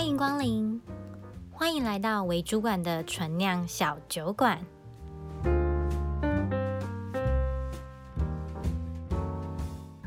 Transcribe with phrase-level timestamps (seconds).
[0.00, 0.80] 欢迎光临，
[1.52, 4.58] 欢迎来到为主管的纯酿小酒馆。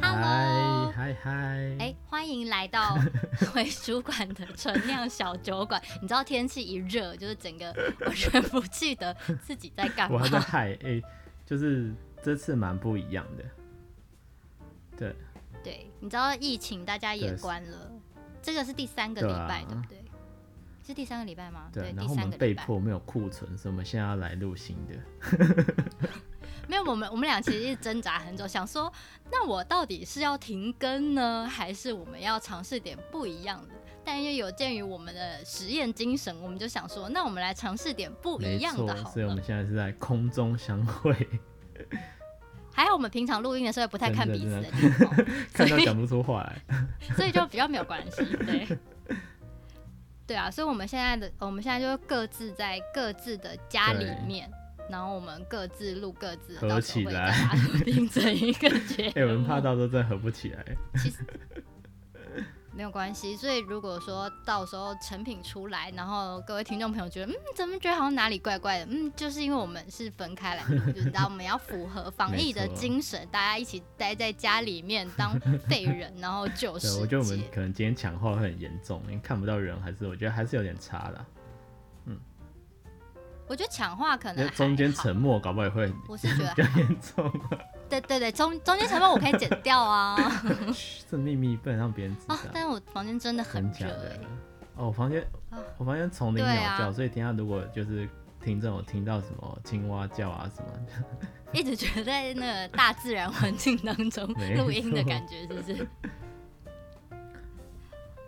[0.02, 2.98] Hello，嗨嗨，哎，欢迎来到
[3.54, 5.80] 为主管的纯酿小酒馆。
[6.02, 10.18] 你知道天气一热，就是整个完全不记得自己在干嘛。
[10.18, 11.00] 我还在嗨，哎，
[11.46, 13.44] 就是这次蛮不一样的。
[14.98, 15.16] 对，
[15.64, 17.92] 对，你知道疫情大家也关了。
[18.44, 20.04] 这个是第三个礼拜，对，不对？
[20.86, 21.70] 是第三个礼拜吗？
[21.74, 24.94] 对，对，然后我们被迫没有库存，所以我们现在要来录新的。
[26.68, 28.92] 没有，我们我们俩其实一直挣扎很久，想说，
[29.32, 33.76] 那我到底是要停更呢，还是我们要尝试点不一样的？
[34.04, 39.10] 但因为有鉴于我们的实验精神，我们就想说，那我们来尝试点不一样的好。
[39.10, 41.16] 所以我们现在是在空中相会。
[42.74, 44.68] 还好我们平常录音的时候也不太看彼此的，
[45.54, 46.62] 看到讲不出话来，
[47.16, 48.24] 所以就比较没有关系。
[48.46, 48.68] 对，
[50.26, 54.50] 对啊，所以我们现在的我们现在就各自在各自的家里面，
[54.90, 57.32] 然后我们各自录各自的，合起来
[57.86, 59.12] 拼成一个节目。
[59.22, 60.66] 哎，我们怕到时候真的合不起来。
[60.96, 61.18] 其实。
[62.76, 68.88] 没有关系，所以如果说到时候成品出来，然后各位听众朋友觉得，嗯，怎么觉得好像哪里怪怪的？
[68.90, 77.00] 嗯，就是因为我们是分开来的，就知道我们要符合防疫的精神，大家一起待在家里面当废人，然后就是。
[77.00, 81.26] 我觉得我们可能今天抢话会很严重，因为看不到人，还是我觉得还是有点差的。
[82.06, 82.20] 嗯，
[83.48, 87.32] 我觉得抢话可能中间沉默，搞不好也会，我是觉得 比较严重。
[88.02, 90.18] 对对对，中中间成分我可以剪掉啊。
[91.10, 92.36] 这秘密不能让别人知道。
[92.36, 94.20] 哦，但是我房间真的很热哎。
[94.76, 95.26] 哦，我房间，
[95.78, 98.10] 我房间丛林鸟叫，所以等下如果就是
[98.44, 101.28] 听众有听到什么青蛙叫啊什么的，
[101.58, 104.26] 一直觉得在那个大自然环境当中
[104.58, 105.88] 录音的感觉，是不是？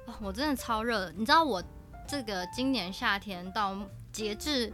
[0.05, 1.63] 哦，我真的超热，你知道我
[2.07, 3.75] 这个今年夏天到
[4.11, 4.71] 截至。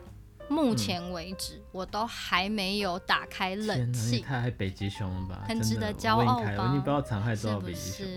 [0.52, 4.20] 目前为止，嗯、我都还没有打开冷气。
[4.20, 5.46] 太北极熊了吧？
[5.48, 6.72] 很值得骄傲吧？
[6.74, 8.08] 你不知道残害多少北极熊。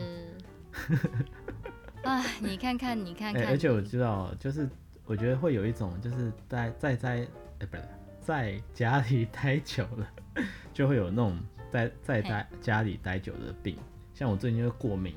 [2.03, 3.45] 哎， 你看看，你看看。
[3.45, 4.69] 欸、而且我知道，就是
[5.07, 7.27] 我觉得会有一种，就是在在在，哎、
[7.61, 7.83] 欸，不是
[8.21, 10.09] 在家里待久了，
[10.75, 11.39] 就会有那种
[11.71, 13.79] 在在在家里待久的病。
[14.13, 15.15] 像我最近就过敏，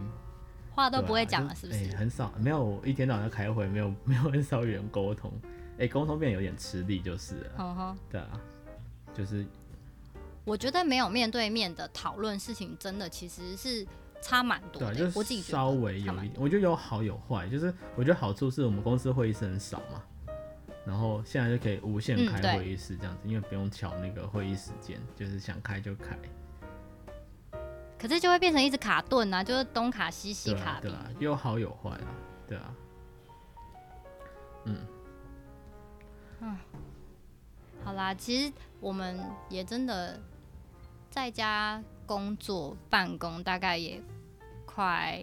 [0.76, 1.80] 话都不会讲了，是不是？
[1.80, 5.32] 欸、很少，没有一天到晚在开会，没有没有很少与人沟通。
[5.80, 7.52] 哎，沟通变得有点吃力，就是了。
[7.58, 7.96] Uh huh.
[8.12, 8.40] 对啊，
[9.14, 9.46] 就是。
[10.44, 13.86] 我觉得没有面对面的讨论事情，真的其实是
[14.22, 14.96] 差蛮多的。
[14.96, 17.50] 对，就是稍微有一点，我觉得有好有坏。
[17.50, 20.02] 就是我觉得好处是我们公司会议室很少嘛，
[20.86, 26.18] 然后现在就可以无限开会议室这样子，嗯、因为不用调那个会议时间，就是想开就开。
[28.00, 30.90] 可是就会变成一直卡顿啊，就是东卡西西卡对。
[30.90, 32.08] 对啊，有好有坏啊，
[32.48, 32.74] 对啊。
[34.64, 34.78] 嗯。
[36.40, 36.56] 嗯，
[37.84, 40.20] 好啦，其实我们也真的
[41.10, 44.02] 在家工作办公，大概也
[44.66, 45.20] 快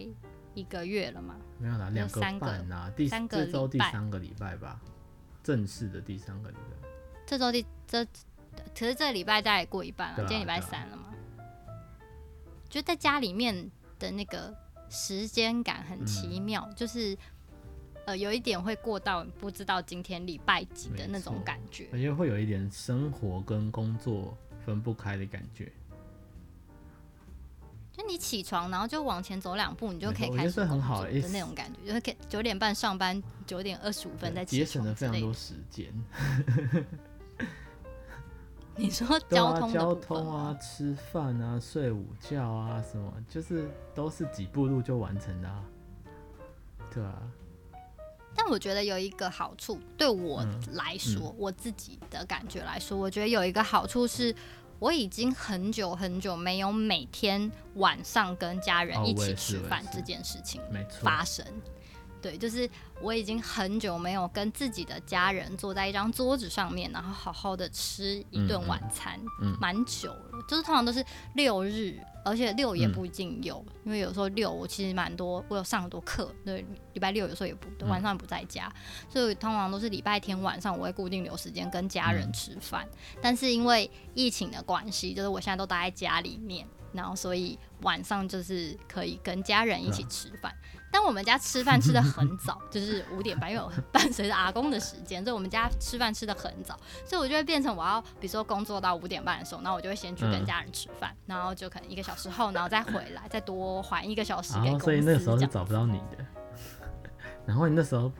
[0.53, 1.35] 一个月了嘛。
[1.57, 4.79] 没有啦，两个半啊，第三个这周第三个礼拜吧，
[5.41, 6.87] 正式的第三个礼拜。
[7.25, 11.13] 这周第这，可是这礼拜大概过一半了，啊、今天礼拜三了嘛。
[12.67, 14.53] 就在家里面的那个
[14.89, 17.17] 时间感很奇妙，嗯、就是。
[18.05, 25.71] 呃，有一点会过到不知道今天礼拜几的那种感觉，而且会有一点生活跟工作分不开的感觉。
[27.91, 35.87] 就你起床，然后就往前走两步，你就可以开始很好的那种感觉，就是九点半上班，九点二十五分再起床，节省了非常多时间。
[38.77, 45.63] 你说交通、啊、交通啊，吃饭啊，睡午觉啊，什么就是都是几步路就完成的啊，
[46.93, 47.23] 对啊。
[48.35, 54.35] 但我觉得有一个好处，对我来说，我自己的感觉来说，我觉得有一个好处是，
[54.79, 60.61] 我已经很久很久没有每天晚上跟家人一起吃饭这件事情
[61.01, 61.45] 发生。
[62.21, 62.67] 对，就是
[63.01, 70.43] 我已经很久没有跟自己的家人坐在一张桌子上面，然后好好的吃一顿晚餐，嗯，蛮、嗯、久了。
[70.47, 71.05] 就是通常都是
[71.35, 82.85] 六日，而且六也不一定有，嗯、因为有时候六我其实蛮多，我有上很多课，对，礼拜六有时候也不晚上也不在家，嗯、所以通常都是礼拜天晚上我会固定留时间跟家人吃饭。
[82.91, 90.51] 嗯、但是因为疫情的关系，就是我现在都待在家里面，然后所以晚上就是可以跟家人一起吃饭。
[90.73, 104.85] 嗯但我们家吃饭吃的很早，就是五点半，因为我伴 随着阿公的时间，所以我们家吃饭吃的很早，所以我就会变成我要，比如说工作到五点半的时候，那我就会先去跟家人吃饭，嗯、然后就可能一个小时后，然后再回来，再多还一个小时给公司。
[104.85, 106.25] 所以那个时候是找不到你的。
[107.45, 108.11] 然后你那时候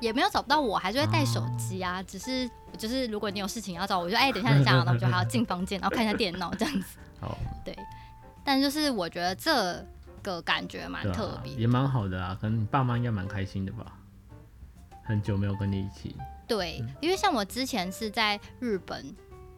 [0.00, 2.02] 也没有找不到我，还是会带手机啊。
[2.02, 6.98] 只是就是如果你有事情要找我，我就哎、欸，等一下等一下，然后我就还要进房间，然后看一下电脑这样子。
[7.20, 7.76] 好，对。
[8.44, 9.84] 但就是我觉得这
[10.22, 12.36] 个感觉蛮特别、啊，也蛮好的啊。
[12.40, 13.92] 可能你爸妈应该蛮开心的吧？
[15.02, 16.16] 很久没有跟你一起。
[16.46, 19.04] 对，嗯、因为像我之前是在日本。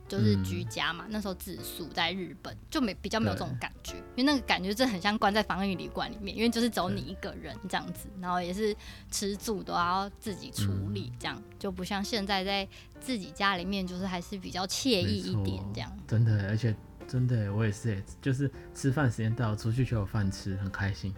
[0.09, 8.75] 就是居家嘛，嗯、那时候自宿在日本，就没比较没有这种感觉，因为那个感觉真的很像关在防疫旅馆里面，因为就是只有你一个人这样子，然后也是
[9.11, 12.67] 吃住都要自己处理，这样、嗯、就不像现在在
[13.01, 15.97] 自己家里面，就是还是比较惬意一点这样。
[16.07, 16.75] 真的，而且
[17.07, 21.15] 真的我也是，就是吃饭时间到，出去就有饭吃，很开心。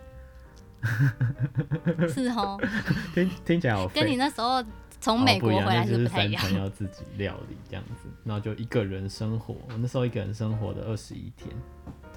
[2.12, 2.58] 是哦，
[3.14, 4.64] 听听起来好，跟你那时候。
[5.00, 9.54] 从美国回来是不太一样，要自己料理这样子，然后就一个人生活。
[9.68, 11.48] 我那时候一个人生活的二十一天。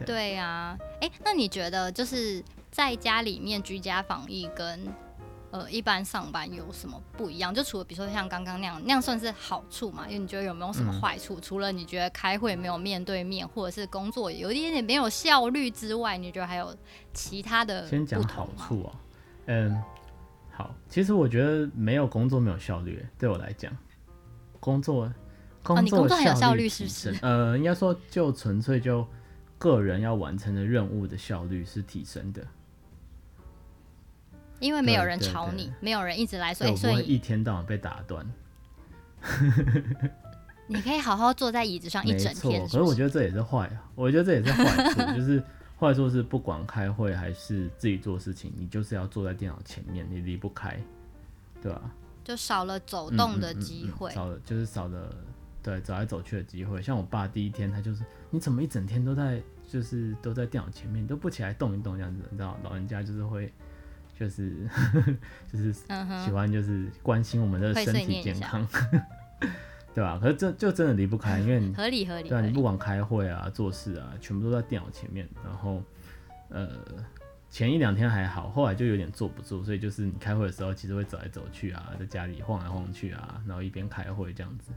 [0.05, 4.87] 对呀，哎、啊，那你觉得就是在家里面居家防疫跟
[5.51, 7.53] 呃一般上班有什么不一样？
[7.53, 10.05] 就除了比如说像刚刚那样，那样算是好处嘛？
[10.07, 11.35] 因为你觉得有没有什么坏处？
[11.35, 16.75] 嗯、除了你觉得开会没有面对面，或者是工作有一点点没有效率之外，你觉得还有
[17.13, 17.87] 其他的？
[17.87, 18.91] 先讲好处啊，
[19.45, 19.81] 嗯。
[20.55, 23.75] 好，其实我觉得没有工作没有效率，对我来讲，
[24.59, 25.11] 工作
[25.63, 27.17] 工作很有效率是不是？
[27.23, 29.03] 呃，应该说就纯粹就
[29.57, 32.45] 个人要完成的任务的效率是提升的，
[34.59, 38.23] 因为没有人吵你，没有人一直来说，所以我不会一天到晚被打断。
[40.67, 42.77] 你可以好好坐在椅子上一整天是不是？
[42.77, 45.43] 可是我觉得这也是坏啊，我觉得这也是坏处， 就是。
[45.83, 50.81] 坏处是不管开会还是自己做事情，你就是要坐在电脑前面，你离不开，
[51.61, 51.91] 对吧？
[52.23, 55.13] 就少了走动的机会，少了就是少了
[55.61, 56.81] 对走来走去的机会。
[56.81, 63.51] 像我爸第一天，他就是你怎么一整天都在就是都在电脑前面，都不起来动一动这样子，你知道老人家就是会
[64.17, 64.65] 就是
[65.51, 68.65] 就是喜欢就是关心我们的身体健康。
[69.93, 70.19] 对吧？
[70.21, 72.29] 可是这就真的离不开，因为你 合理合理。
[72.29, 75.27] 对啊，你不管开会啊、做事啊，全部都在电脑前面。
[75.43, 75.81] 然后，
[76.49, 76.69] 呃，
[77.49, 84.71] 前一两天还好，后来就有点坐不住，所以就是你开会的时候，其实会走来走去啊，在家里晃来晃去啊，然后一边开会这样子。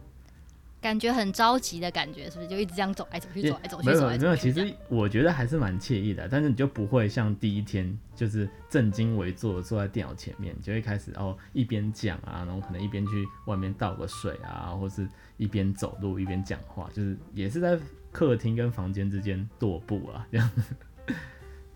[0.81, 3.88] 感觉很着急的感觉，是不是就一直这样走来走去，走来走去？
[3.88, 15.08] 没有没有，其实我觉得还是蛮惬意的，但是你就不会像第一天就是正襟危坐坐在电脑前面，就会开始哦一边讲啊，然后可能一边去外面倒个水啊，或是
[15.38, 17.76] 一边走路一边讲话，就是也是在
[18.12, 20.62] 客厅跟房间之间踱步啊，这样子，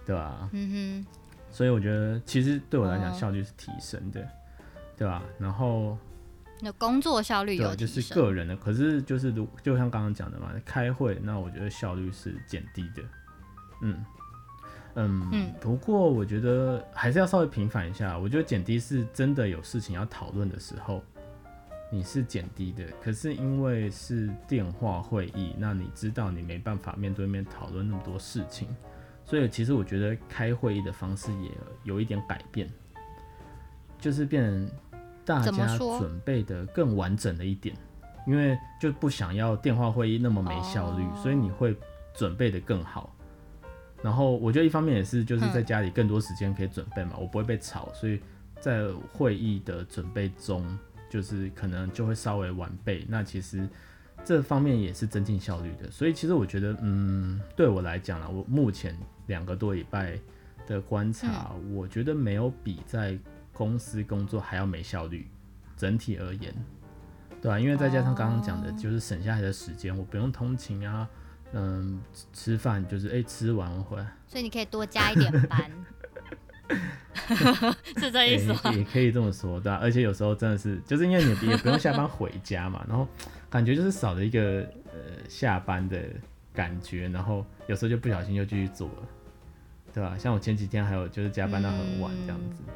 [0.06, 0.49] 对吧？
[0.53, 1.06] 嗯哼。
[1.50, 4.25] 所以我觉得其实对我来讲效率是提升的，
[4.96, 5.23] 对吧？
[5.38, 5.99] 然后。
[6.62, 8.57] 那工作效率有，就是个人的。
[8.57, 13.03] 可是就是如就像刚刚讲的嘛，开会，那我觉得效率是减低的。
[13.83, 14.05] 嗯
[14.95, 15.55] 嗯嗯。
[15.61, 18.19] 不过我觉得还是要稍微平反一下。
[18.19, 21.03] 我觉得减低是真的有事情要讨论的时候，
[21.91, 22.85] 你是减低的。
[23.03, 28.69] 可是因为是电话会议，那你知道你没办法面对面讨论那么多事情，
[29.25, 31.51] 所以其实我觉得开会议的方式也
[31.85, 32.69] 有一点改变，
[33.99, 34.71] 就是变成。
[35.25, 37.76] 大家准备的更完整了一点，
[38.26, 41.76] 因为就不想要电话会议那么没效率，所以你会
[42.14, 43.14] 准备的更好。
[44.02, 48.19] 然后我觉得一方面也是就是在家里更多时间可以准备嘛，我不会被吵，所以
[48.58, 50.79] 在会议的准备中，
[51.10, 53.05] 就是可能就会稍微完备。
[53.08, 53.69] 那其实
[54.24, 55.91] 这方面也是增进效率的。
[55.91, 58.96] 所以其实我觉得，嗯，对我来讲啊，我目前
[59.27, 60.19] 两个多礼拜
[60.67, 63.19] 的观察，我觉得没有比在。
[63.60, 65.29] 公司工作还要没效率，
[65.76, 66.50] 整体而言，
[67.43, 71.06] 对啊，因为再加上刚刚讲的，就是省下来的时间，我不用通勤啊，
[71.52, 72.00] 嗯，
[72.32, 75.70] 吃饭就是哎、欸、吃完回来，所以你可以多加一点班，
[77.98, 78.60] 是这意思吗？
[78.64, 83.06] 欸、也可以这么说，对啊，而且有时候真的是，就是因为你也不用下班回家嘛，然后
[83.50, 86.02] 感觉就是少了一个呃下班的
[86.55, 89.08] 感觉，然后有时候就不小心就继续做了，
[89.93, 90.17] 对吧？
[90.17, 92.62] 像我前几天还有就是加班到很晚这样子。
[92.67, 92.72] 嗯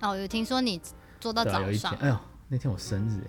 [0.00, 0.80] 哦，有听说你
[1.20, 1.62] 做到早上。
[1.62, 3.20] 啊、有一天，哎呦，那天我生日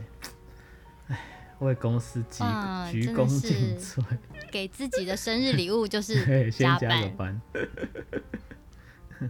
[1.08, 1.20] 哎，哎，
[1.60, 2.44] 为公司鞠
[2.92, 4.04] 鞠躬尽瘁，
[4.52, 6.78] 给自己的生日礼物就是 加
[7.18, 7.40] 班。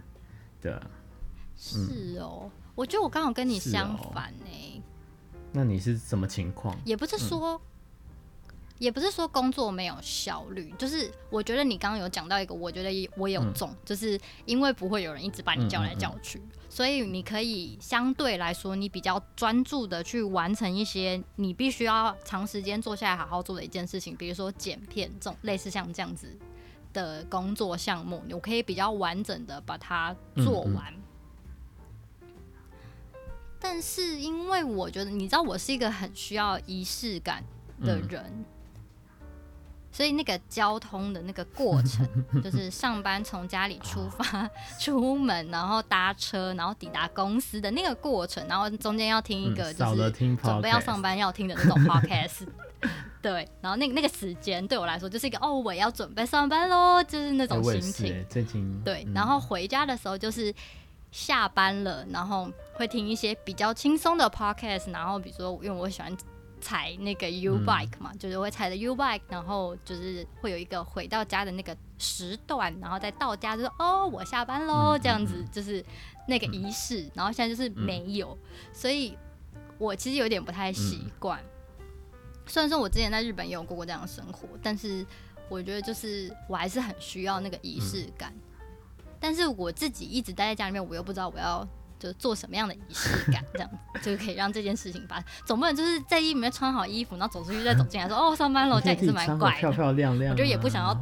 [0.60, 0.80] 对啊。
[1.56, 4.82] 是哦，嗯、我觉得我刚好跟你相反呢。
[5.52, 6.76] 那你是什么情况？
[6.84, 7.54] 也不是说。
[7.56, 7.60] 嗯
[8.80, 26.28] 也不是说工作没有效率，就是我觉得你刚刚有讲到一个，我觉得我也有中，嗯、就是因为不会有人一直把你叫来叫去，所以你可以相对来说，你比较专注的去完成一些你必须要长时间坐下来好好做的一件事情，比如说剪片这种类似像这样子
[26.92, 30.94] 的工作项目，我可以比较完整的把它做完。
[30.94, 31.02] 嗯嗯
[33.58, 37.44] 但是因为我觉得，你知道，我是一个很需要仪式感
[37.82, 38.24] 的人。
[38.24, 38.44] 嗯
[39.92, 42.06] 所以那个交通的那个过程，
[42.42, 52.46] 就是上班从家里出发， 出门，然后搭车，然后抵达公司的那个过程，然后中间要听一个就是准备要上班要听的那种 podcast，
[53.20, 58.26] 对，然后那个那个时间对我来说就是一个哦，我要准备上班喽，就是那种心情。
[58.84, 60.54] 对，然后回家的时候就是
[61.10, 66.16] 下班了，然后会听一些比较轻松的 podcast，然后比如说因为我喜欢。
[66.60, 75.84] 踩那个 U bike 嘛，嗯、就是会踩着 U bike，然后就是会有一个回到家的那个时段，然后再到家就是哦，我下班喽，这样子就是
[76.28, 77.02] 那个仪式。
[77.02, 79.16] 嗯、然后现在就是没有，嗯、所以
[79.78, 81.40] 我其实有点不太习惯。
[81.78, 81.86] 嗯、
[82.46, 85.04] 虽然说我之前在日本也有过过这样的生活，但是
[85.48, 88.32] 我觉得就是我还是很需要那个仪式感。
[88.36, 91.66] 嗯、但是我自己一直待在家里面，我又不知道我要。
[92.00, 95.24] 就做什么样的仪式感，这样子就可以让这件事情发生。
[95.44, 99.58] 总不能就是在衣里面穿好衣服，然后走出去再走进来说 哦，上班了，这样也是蛮怪的。
[99.58, 100.94] 漂漂亮亮，我觉得也不想要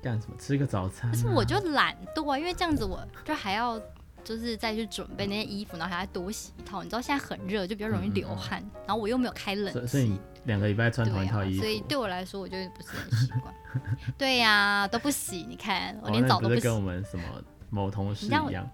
[0.00, 1.12] 干什么，吃个早餐、啊。
[1.12, 3.78] 可是我就懒惰啊，因为这样子我就还要
[4.24, 6.82] 就是再去准备那些衣服，然后还要多洗一套。
[6.82, 13.52] 你知道现在很热，就比较容易流汗，嗯、然后我又没有开冷气，所以两个礼拜穿同一套衣服，啊、所以对我来说我就不是很习惯。
[14.16, 14.52] 对呀、
[14.82, 16.60] 啊，都不洗，你看我连澡都不洗。
[16.60, 17.24] 跟我们什么
[17.70, 18.68] 某同事一样。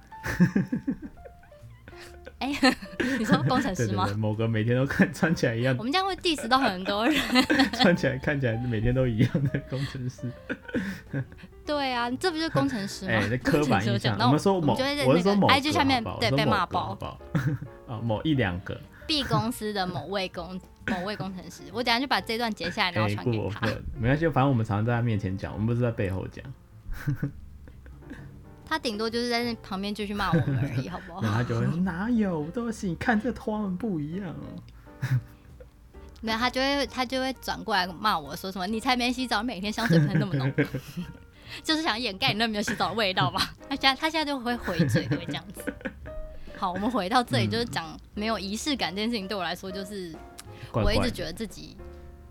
[2.38, 2.76] 哎、欸，
[3.18, 4.04] 你说工程师吗？
[4.04, 5.74] 对对对，某个每天都看穿起来一样。
[5.76, 7.16] 我们这样会 diss 到很多人。
[7.74, 10.30] 穿起来看起来每天都一样的工程师。
[11.66, 13.12] 对啊，这不就是工程师吗？
[13.12, 14.16] 哎、欸，那刻板 印象。
[14.20, 14.74] 我们说某，
[15.06, 16.96] 我是说某 IG 下面对被骂爆。
[17.88, 18.80] 啊，某一两个。
[19.06, 23.66] B 公司的某位工某位工程师，我等下就把这段截下来，然后传给他。
[23.66, 26.44] 欸、没关系，反正我们常常在他面前讲，我们不是在背后讲。
[28.68, 31.22] 他顶多就是在那旁边继续骂我们而已，好不好？
[31.22, 32.88] 然后他就会 哪有东西？
[32.88, 34.62] 你看这个图案不一样哦。
[36.20, 38.66] 没有，他就会他就会转过来骂我说什么？
[38.66, 40.52] 你才没洗澡，每天香水喷那么浓，
[41.62, 43.54] 就是想掩盖你那没有洗澡的味道吧？
[43.68, 45.72] 他现在他现在就会回嘴，会这样子。
[46.56, 50.12] 好，我们回到这里，就是讲没有仪式感这件事情，对我来说就是
[50.72, 51.76] 我一直觉得自己。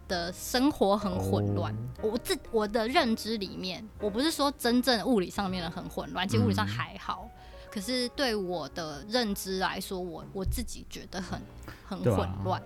[0.07, 7.29] 的生活很混乱，我自我的认知里面，我不是说真正物理上面的很混乱，其实物理上还好，
[7.71, 11.41] 可是对我的认知来说，我我自己觉得很
[11.85, 12.61] 很混乱，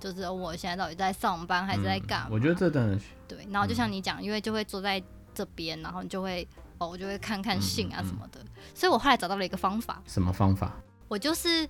[0.00, 2.28] 就是我现在到底在上班还是在干嘛？
[2.30, 5.02] 我觉得这真的对，然后就像你讲，因为就会坐在
[5.34, 6.46] 这边，然后你就会
[6.78, 8.40] 哦，我就会看看信啊什么的，
[8.74, 10.02] 所以我后来找到了一个方法。
[10.06, 10.72] 什么方法？
[11.08, 11.68] 我就是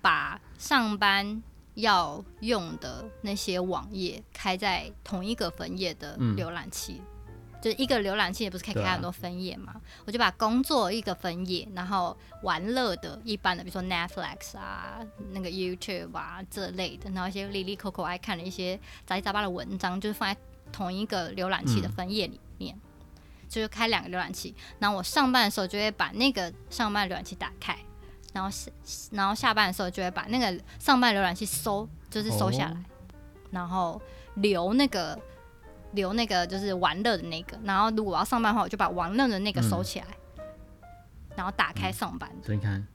[0.00, 1.42] 把上班。
[1.74, 9.72] 要用的那些网页开在同一个分页的浏览器，嗯、就一个浏览器也不是可以开很多分页嘛？
[9.72, 15.00] 啊、我就把工作一个分页，然后玩乐的一般的，比如说 Netflix 啊、
[15.32, 20.38] 那个 YouTube 啊这类的，然后一些哩哩扣扣爱看的一些杂七杂八的文章，就是放在
[20.72, 22.80] 同一个浏览器的分页里面，嗯、
[23.48, 24.54] 就是开两个浏览器。
[24.78, 27.78] 然后我上班的时候就会把那个上班浏览器打开。
[28.32, 28.70] 然后下，
[29.12, 32.84] 然后下班的时候就会把那个上班浏览器收，就是收下来，哦、
[33.50, 34.00] 然后
[34.34, 35.18] 留那个
[35.92, 37.58] 留那个就是玩乐的那个。
[37.64, 40.06] 然后如果我要上班的话，我就把玩乐的那个收起来，
[40.36, 40.44] 嗯、
[41.36, 42.30] 然后打开上班。
[42.44, 42.86] 所以你看，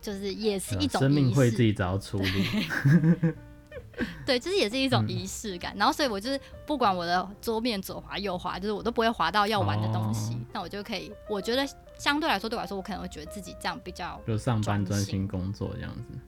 [0.00, 2.24] 就是也是一种生命会自己找到出路。
[4.26, 5.74] 对，就是也是一种仪式感。
[5.74, 11.66] 嗯、然后所以我就是不管我的桌面左滑右滑，就是我都不会滑到要玩的东西，那、哦、我就可以，我觉得。
[11.96, 16.18] 相对来说，对我来说，我可能会觉得自己这样比较就上班专心工作这样子，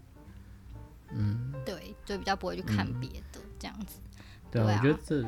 [1.13, 3.99] 嗯，对，就比较不会去看别的这样子。
[4.49, 5.23] 对啊，我觉得这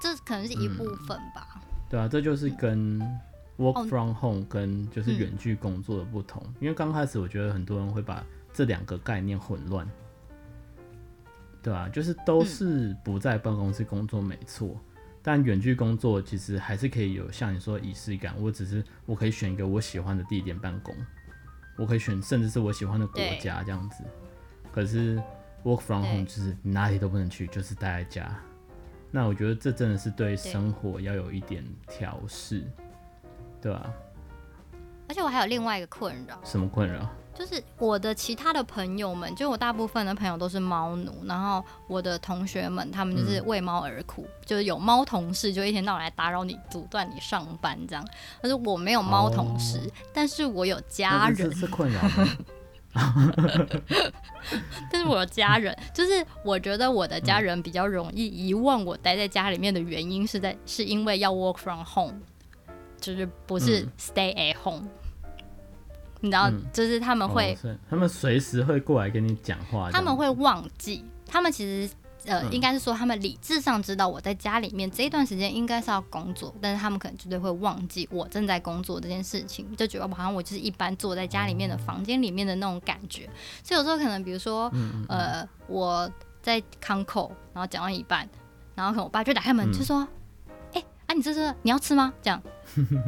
[0.00, 1.62] 这可能是一部分吧。
[1.88, 2.98] 对啊，这就是跟
[3.56, 6.42] work from home 跟就是远距工作的不同。
[6.58, 9.88] 因为刚开始我觉得很多人会把这两个概念混乱，
[11.68, 14.74] 对啊，就是都是不在办公室工作，没错。
[15.22, 18.34] 但远距工作其实还是可以有像你说的仪式感。
[18.40, 20.94] 我只是我可以选一个我喜欢的地点办公，
[21.76, 24.02] 我可以选甚至是我喜欢的国家这样子。
[24.72, 25.22] 可是
[25.62, 28.34] work from home 就是你哪里都不能去，就是待在家。
[29.10, 32.64] 那我觉得这真的是对生活要有一点调试，
[33.60, 33.92] 对吧？
[35.06, 36.40] 而且我还有另外一个困扰。
[36.44, 37.06] 什么困扰？
[37.38, 48.04] 就是我的其他的朋友们，就我大部分的朋友都是猫奴，然后我的同学们他们就是为猫而苦，嗯、就是有猫同事就一天到晚来打扰你、阻断你上班这样。
[48.42, 51.54] 但是我没有猫同事，哦、但是我有家人。
[51.54, 52.00] 是困扰。
[54.90, 62.14] 但是我有家人，就是我觉得我的家人比较容易遗忘我待在家里面的原因是在是因为要 work from home，
[63.00, 64.88] 就是不是 stay at home。
[66.20, 71.92] 你知道，嗯、就是他们会，哦、他们随时会过来跟你讲话，他们会忘记，他们其实。
[72.24, 83.30] 呃，嗯、应该是说他们理智上知道我在家里面这一段时间应该是要工作，但是他们可能绝对会忘记我正在工作这件事情，就觉得好像我就是一般坐在家里面的房间里面的那种感觉。
[83.62, 88.28] 所以有时候可能，比如说，嗯嗯嗯呃，我在康口，然后讲到一半，
[88.74, 90.00] 然后可能我爸就打开门就说
[90.74, 92.42] ：“哎、嗯欸，啊，你这是你要吃吗？”这样，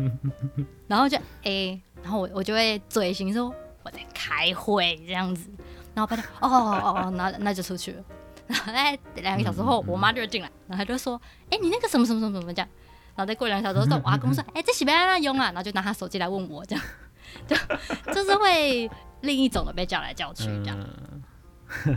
[0.86, 5.48] 然后就哎、欸，然后我我就会嘴型说我在开会这样子，
[5.94, 8.04] 然后我爸就哦哦哦，那那就出去了。
[8.46, 8.72] 然后
[9.14, 12.68] 两个小时后，我妈就进来，然后她就说：“哎，你那个什么什么什么什么这样。”
[13.14, 16.84] 然后再过两个小时后， 我阿公说：“哎，这洗不要用啊。”然后就拿他手机来问我，这样
[17.46, 17.54] 就
[18.12, 18.90] 就是会
[19.20, 20.78] 另一种的被叫来叫去这样。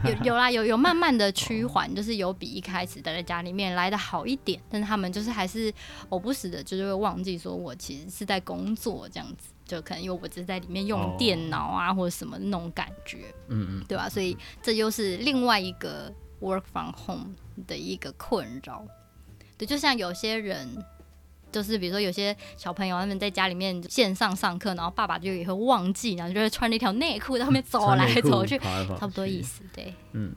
[0.04, 5.74] 有有啦，有有慢慢的趋缓，就是有比一开始待在家里面来的好一点，但是他们就是还是
[6.10, 14.10] 偶不时的，就是会忘记说我其实是在工作这样子，就可能因为我只是在里面用电脑啊或者什么那种感觉，嗯嗯，对吧？
[14.10, 16.12] 所以这又是另外一个。
[16.42, 17.36] Work from home
[17.68, 18.86] 的一个困扰，
[19.58, 20.68] 对，就像有些人，
[21.54, 30.34] 就是比如说有些小朋友他们在家里面线上上课，然后爸爸就也会忘记，然后就会穿着一条内裤在后面走来走去，跑跑差不多意思，对，嗯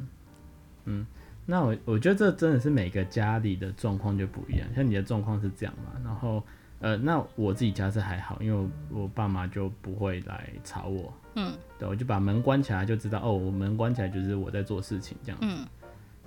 [0.85, 1.05] 嗯，
[1.45, 6.41] 那我我觉得这真的是每个家里的状况就不一样，像你的状况是这样嘛，然后
[6.81, 15.67] 呃，那我自己家是还好，因为我，我爸妈就不会来吵我，嗯，对，我就把门关起来，就知道哦，我门关起来就是我在做事情这样子，嗯。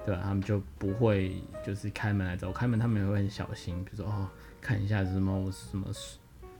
[0.06, 4.27] 对，他们就不会就是开门来找我，开门他们也会很小心，比如说哦，
[4.62, 6.20] 看一下什么什么水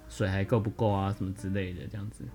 [0.10, 2.25] 水还够不够啊，什么之类的这样子。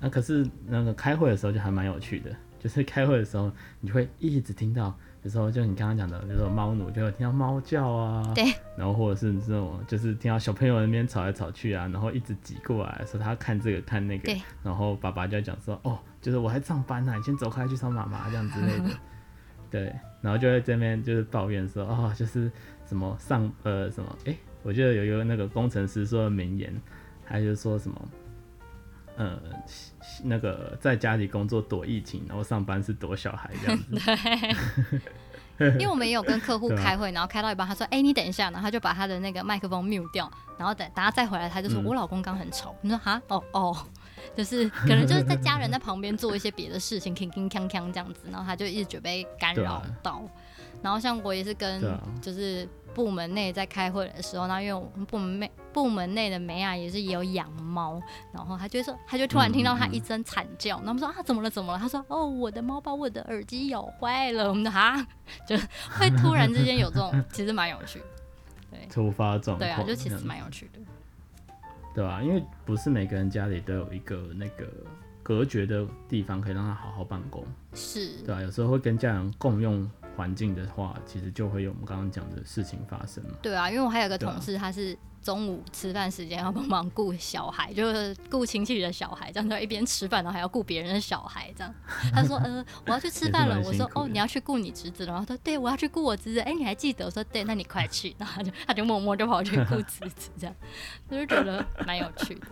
[0.00, 8.44] 那可是那个开会的时候就还蛮有趣的，就是开会的时候你会一直听到，有时候就你刚刚讲的，比如说猫奴就会听到猫叫啊，对，
[8.76, 18.90] 然后或者是这种就是听到小朋友那边吵来吵去啊，然后一直挤过来说他看这个看那个，对，然后爸爸就讲说哦，就是我还上班呢、啊，你先走开去找妈妈这样之类的。
[19.68, 22.48] 对，然后就在这边就是抱怨说，哦，就是
[22.86, 26.72] 什么上呃什么，哎，我记得有一个那个工程师说的名言，
[27.24, 28.08] 还是说什么，
[29.16, 29.38] 呃，
[30.24, 35.00] 那个在家里工作躲疫情，然后上班是躲小孩这样子。
[35.58, 42.74] 对， 因为我们也有跟客户开会，然后开到一半，他说，哎，你等一下，然后他就把他的那个麦克风 mute 掉，然后等等他再回来，他就说、嗯、我老公刚很吵。
[42.82, 43.76] 你说哈，哦哦。
[44.34, 50.12] 就是可能就是在家人在旁边做一些别的事情，铿铿锵锵这样子，然后他就一直觉得被干扰到。
[50.12, 50.28] 啊、
[50.82, 51.80] 然后像我也是跟
[52.20, 58.00] 就是部门内在开会的时候，然后因为我们部门内部门内的梅亚也是有养猫，
[58.32, 61.78] 然后他就说他就突然听到他一声惨叫，然后我们说啊怎么了怎么了？
[61.78, 64.48] 他说哦我的猫把我的耳机咬坏了。
[64.48, 65.06] 我们的哈，
[65.46, 65.54] 就
[65.90, 68.04] 会突然之间有这种，其实蛮有趣的。
[68.70, 69.58] 对，突发状况。
[69.58, 70.80] 对啊，就其实蛮有趣的。
[71.94, 72.22] 对吧、啊？
[72.22, 74.66] 因为不是每个人家里都有一个那个
[75.22, 77.44] 隔绝的地方，可以让他好好办公。
[77.74, 83.30] 是，对啊，有时候会跟家人共用环境的话，其实就会有我们刚刚讲的事情发生嘛。
[83.42, 84.96] 对啊，因为我还有个同事，他是。
[85.22, 91.74] 中午吃饭时间要帮忙顾小孩， 就是顾亲戚的小孩，这样就一边吃饭，然后还要顾别人的小孩，这样。
[92.14, 97.06] 他说：“呃，我要去吃饭了。”我说：“哦，你要去顾你侄子了。”然后他说：“对，我要去顾我侄子。”哎，你还记得？
[97.06, 100.54] 我说：“对，那你快去。”然后他就他就默默就跑去顾侄子，这样，
[101.10, 102.46] 就是觉得蛮有趣的。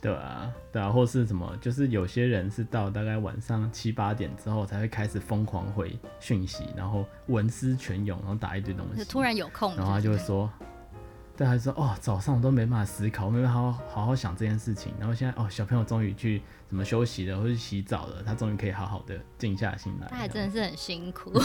[0.00, 1.54] 对啊，对啊，或是什么？
[1.60, 9.04] 就是有些人是到大概晚上七八点之后才会开始疯狂回讯息，然后文思泉涌，然后打一堆东西。
[9.04, 10.50] 突然有空，然后他就会说。
[11.36, 14.92] 对，他说哦，早上我都没办法思考，没办法好好，好好想这件事情。
[14.98, 20.06] 然后现在哦，小朋友终于去什么休息了，或者洗澡了，他终于可以好好的静下心来。
[20.08, 21.32] 他还真的是很辛苦。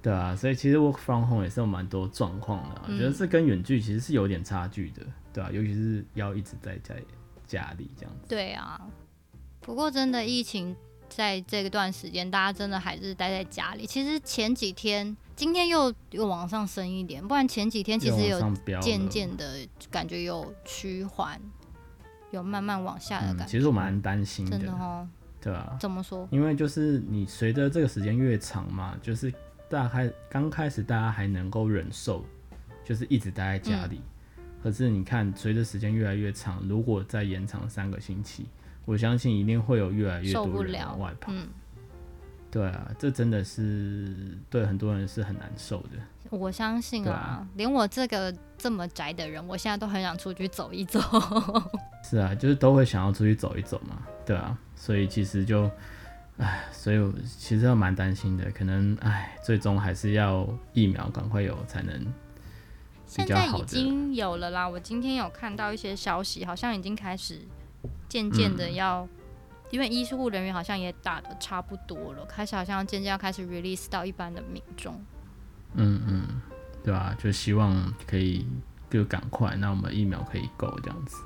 [0.00, 7.02] 对啊，所以其实 work from home 也是有蛮多状况的，我觉得是跟远距其实是有点差距的，对啊，尤其是要一直在在
[7.46, 8.28] 家里这样子。
[8.28, 8.80] 对啊，
[9.60, 10.74] 不过真的疫情
[11.08, 13.86] 在这段时间，大家真的还是待在家里。
[13.86, 15.16] 其实前几天。
[15.38, 18.40] 今天又又往上升一点，不然前几天其实有
[18.82, 21.40] 渐渐的感觉有趋缓，
[22.32, 23.44] 有慢慢往下的感觉。
[23.44, 25.06] 嗯、其实我蛮担心的，真的哦，
[25.40, 26.26] 对啊，怎么说？
[26.32, 29.32] 因为就是你随着这个时间越长嘛，就是
[29.68, 32.24] 大概刚开始大家还能够忍受，
[32.84, 34.00] 就是一直待在家里。
[34.36, 38.46] 嗯、可是你看，随着时间越来越长，如果再延长三个星期，
[38.84, 41.32] 我相信一定会有越来越多人往外跑。
[42.50, 45.98] 对啊，这真的是对很多人是很难受的。
[46.30, 50.98] 我相信啊，啊连我这个这么宅的人，我现在都很想出去走一走。
[52.02, 54.02] 是啊，就是都会想要出去走一走嘛。
[54.24, 55.70] 对啊，所以其实就，
[56.38, 58.50] 唉，所以我其实要蛮担心的。
[58.52, 62.12] 可能唉，最终还是要疫苗赶快有才能。
[63.06, 67.40] 现在已经有了啦，我今天有看到一些消息，好像已经开始
[68.08, 69.08] 渐渐的要，嗯、
[69.70, 74.94] 因为医护人员好像也打的差不多了，开始好像渐渐要开始 release 到一般的民众。
[75.74, 76.42] 嗯嗯，
[76.84, 77.16] 对吧、啊？
[77.18, 78.46] 就希望可以
[78.90, 81.16] 就赶快，那我们疫苗可以够这样子。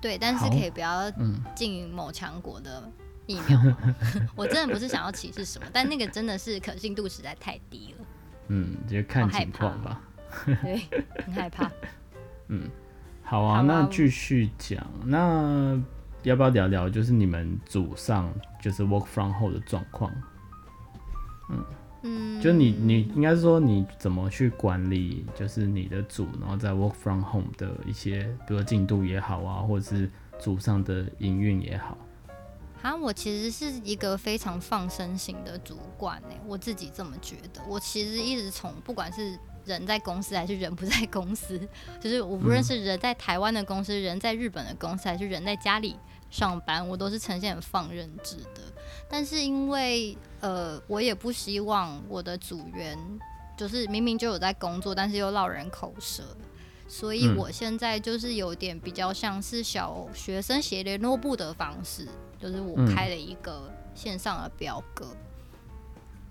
[0.00, 1.10] 对，但是可以不要
[1.56, 2.88] 进某强国的
[3.28, 3.60] 疫苗。
[3.64, 8.04] 嗯、 我真的不是想要歧视什么，但那个真的是可信度实在太低了。
[8.48, 10.00] 嗯，就看情况吧。
[10.62, 10.80] 对，
[11.24, 11.70] 很害怕。
[12.48, 12.68] 嗯，
[13.22, 14.84] 好啊，好啊，那继续讲。
[15.04, 15.80] 那
[16.22, 20.10] 要不要聊聊，就是你们组上就是 work from home 的状况？
[21.50, 21.64] 嗯
[22.02, 31.98] 嗯，就你你应该是说你怎么去管理，就是你的组，然后在 work from home 的一些，比如说进度也好啊，或者是组上的营运也好。
[32.82, 37.60] 啊，我其实是一个非常放生型的主管呢，我自己这么觉得。
[37.68, 41.60] 我其实一直从不管是人在公司还是人不在公司，
[42.00, 45.96] 就是我不论是人在台湾的公司、人在日本的公司，还是人在家里
[46.30, 48.62] 上班，我都是呈现很放任制的。
[49.08, 52.96] 但是因为呃，我也不希望我的组员
[53.56, 56.22] 就是明明就有在工作，但是又落人口舌。
[56.86, 65.06] 所以我现在就是有点比较像是小学生写联络簿的方式，就是我开了一个线上的表格，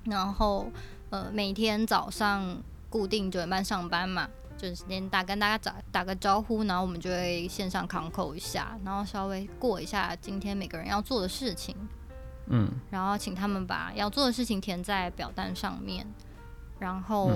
[0.06, 0.68] 嗯、然后
[1.10, 11.76] 呃每天早上固定九点半上班嘛，就是先打跟大家打打个招呼，然后我们就会线上 concall 一下，然后稍微过一下今天每个人要做的事情，
[12.48, 16.08] 嗯，然后请他们把要做的事情填在表单上面，
[16.80, 17.32] 然后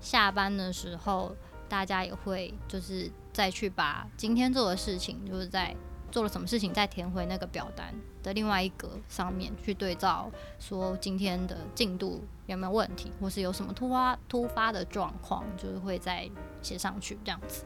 [0.00, 1.34] 下班的时候。
[1.68, 5.74] 大家也会就是再去把今天做的事情，就是在
[6.10, 16.30] 做了什么事情，再填回那个表单的另外一格上面去对照，说今天的进度有没有问题，或是有什么突发突发的状况，就是会再
[16.62, 17.64] 写上去这样子。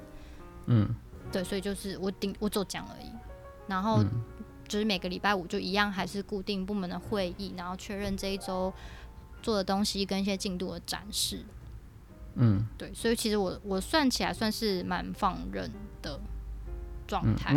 [0.66, 0.88] 嗯，
[1.30, 3.10] 对，所以就是我顶我就讲而已，
[3.66, 4.02] 然后
[4.66, 8.72] 就是每个礼拜五就一样，还是固定部门的会议，然后确认这一周
[9.42, 11.44] 做的东西跟一些进度的展示。
[12.34, 16.18] 嗯，对，所以其实我我算起来算是蛮放任的
[17.06, 17.52] 状态。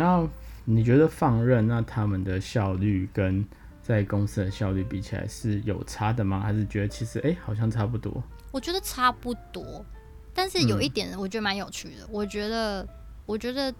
[0.64, 3.44] 你觉得放任，那他们的效率跟
[3.82, 6.40] 在公司的效率比起来是有差的吗？
[6.40, 8.22] 还是觉得其实哎、欸、好像差不多？
[8.50, 9.84] 我觉得差不多，
[10.32, 12.04] 但是有一点我觉得蛮有趣的。
[12.04, 12.88] 嗯、我觉得
[13.26, 13.74] 我觉得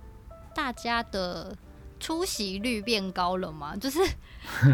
[0.55, 1.57] 大家的。
[2.05, 3.75] 出席率变高了吗？
[3.77, 3.99] 就是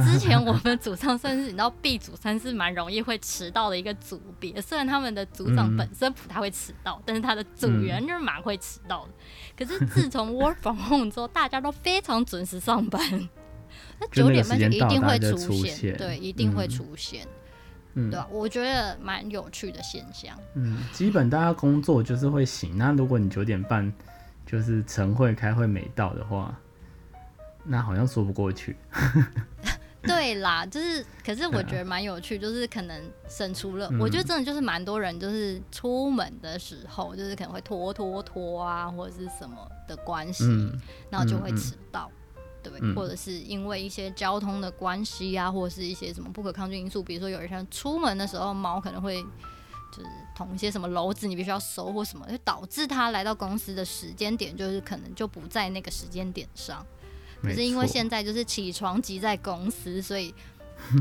[0.04, 9.12] 之前我们组上算是你知道 B 组算是蛮容易会迟到的一个组别，虽然他们的组长本身不太会迟到，嗯、但是他的组员就是蛮会迟到的。
[9.56, 13.00] 可是自从 Work from Home 之后，大家都非常准时上班，
[14.00, 17.24] 那九点半就一定会出现，出现对，一定会出现，
[17.94, 18.26] 嗯、对吧？
[18.32, 20.36] 我觉得蛮有趣的现象。
[20.56, 22.76] 嗯，基本大家工作就是会醒。
[22.76, 23.92] 那如果你九点半
[24.44, 26.52] 就是晨会开会没到的话。
[27.64, 28.76] 那好像说不过去。
[30.02, 49.22] 对啦，就是，可是我觉得蛮有趣，就是可能省出了，嗯、我觉得真的就是蛮多人，就是出门的时候，就是可能会拖拖拖啊，或者是什么的关系，嗯、然后就会迟到，嗯、对，嗯、或者是因为一些交通的关系啊，或者是一些什么不可抗拒因素，比如说有人出门的时候，猫可能会
[49.92, 56.82] 就是捅一些什么篓子，你必须要收或什么，就导致他来到公司的时间点，就是可能就不在那个时间点上。
[57.42, 60.34] 可是因为现在就是起床挤在公司，所以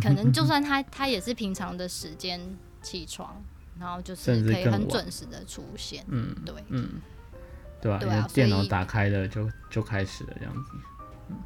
[0.01, 2.39] 可能就算他 他也是平常的时间
[2.81, 3.35] 起床，
[3.77, 6.05] 然后就是可以很准时的出现。
[6.07, 7.01] 嗯，对，嗯，
[7.81, 10.71] 对啊，对啊，电脑打开了就就开始了这样子。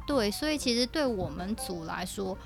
[0.06, 2.38] 对，所以其实对我们组来说，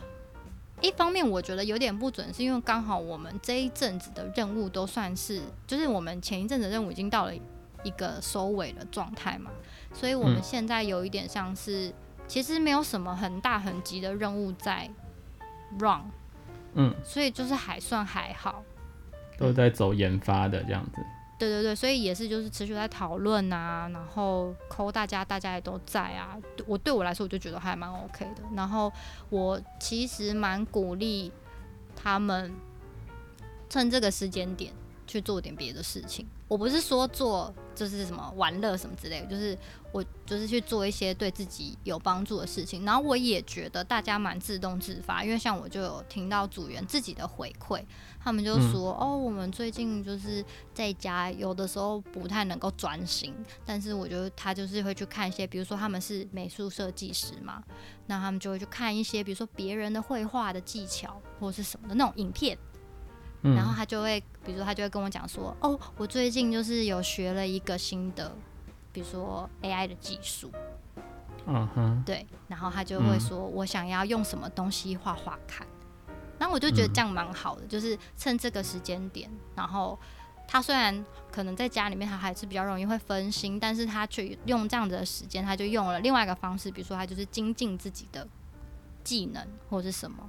[0.81, 7.35] 一方面我觉得有点不准，是因为刚好我们这一阵子的任务都算是，就是我们前一阵子的任务已经到了
[7.83, 9.51] 一个收尾的状态嘛，
[9.93, 11.93] 所以我们现在有一点像是。
[12.29, 14.89] 其实没有什么很大很急的任务在
[15.81, 16.03] run，
[16.75, 18.63] 嗯，所以就是还算还好，
[19.39, 21.05] 都在走研发的这样子。
[21.39, 26.37] 对对对，所以也是就是持续在讨论啊，然后 call 大家，大家也都在啊。
[26.67, 28.43] 我对我来说，我就觉得还蛮 OK 的。
[28.55, 28.93] 然后
[29.31, 31.33] 我其实蛮鼓励
[31.95, 32.53] 他们
[33.71, 34.73] 趁这个时间点
[35.07, 36.27] 去做点别的事情。
[36.49, 39.57] 我不是说做就是什么玩乐什么之类的，就是
[39.93, 42.85] 我就是去做一些对自己有帮助的事情。
[42.87, 47.85] 然后我也觉得大家蛮自动自发，因为像我就有听到组员自己的回馈，
[48.19, 53.35] 他们就说：“嗯、哦，我们最近就是在家有的时候不太能够专心，
[53.67, 57.63] 但是我觉得他就是会去看一些，比如说他们是美术设计师嘛，
[58.07, 62.59] 那他们就会去看一些，比如说别人的绘画的技巧或者是什么的那种影片。”
[63.55, 68.33] 然后他就会，比如说他就会跟我讲说，哦，我最近就是有学了一个新的，
[68.93, 70.51] 比如说 AI 的技术，
[71.47, 75.67] 嗯哼，对，然后他就会说我想要用什么东西画画看，
[76.39, 79.99] 然后我就觉得这样蛮好的，就是趁这个时间点，然后
[80.47, 88.27] 他虽然可能在家里面他还是比较容易会分心，但是他却用这样子的时间，他就用了另外一个方式，比如说他就是精进自己的
[89.05, 90.29] 技能或者是什么，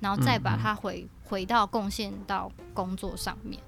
[0.00, 3.62] 然后再把它回回到贡献到工作上面。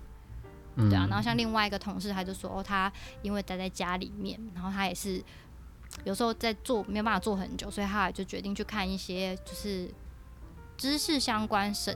[0.75, 2.91] 对啊，然后像另外一个同事，他就说，哦，他
[3.21, 5.23] 因为待在家里面，然后他也是
[6.05, 9.93] 有时候在做没有办法做很久，所以他就决定去看一些就是
[10.79, 11.95] 知识相关升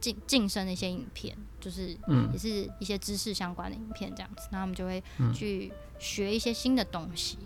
[0.00, 1.96] 晋晋升的一些影片，就是
[2.32, 7.38] 也是一些知识相关的影片这样子，那他们就会去学一些新的东西，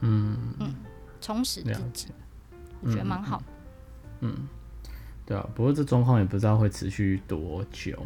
[0.00, 0.54] 嗯。
[0.60, 0.74] 嗯，
[1.20, 2.08] 充实自己，
[2.82, 3.42] 我觉得蛮好。
[4.20, 4.46] 嗯，
[5.26, 7.98] 对啊，不过这状况也不知道会持续多久。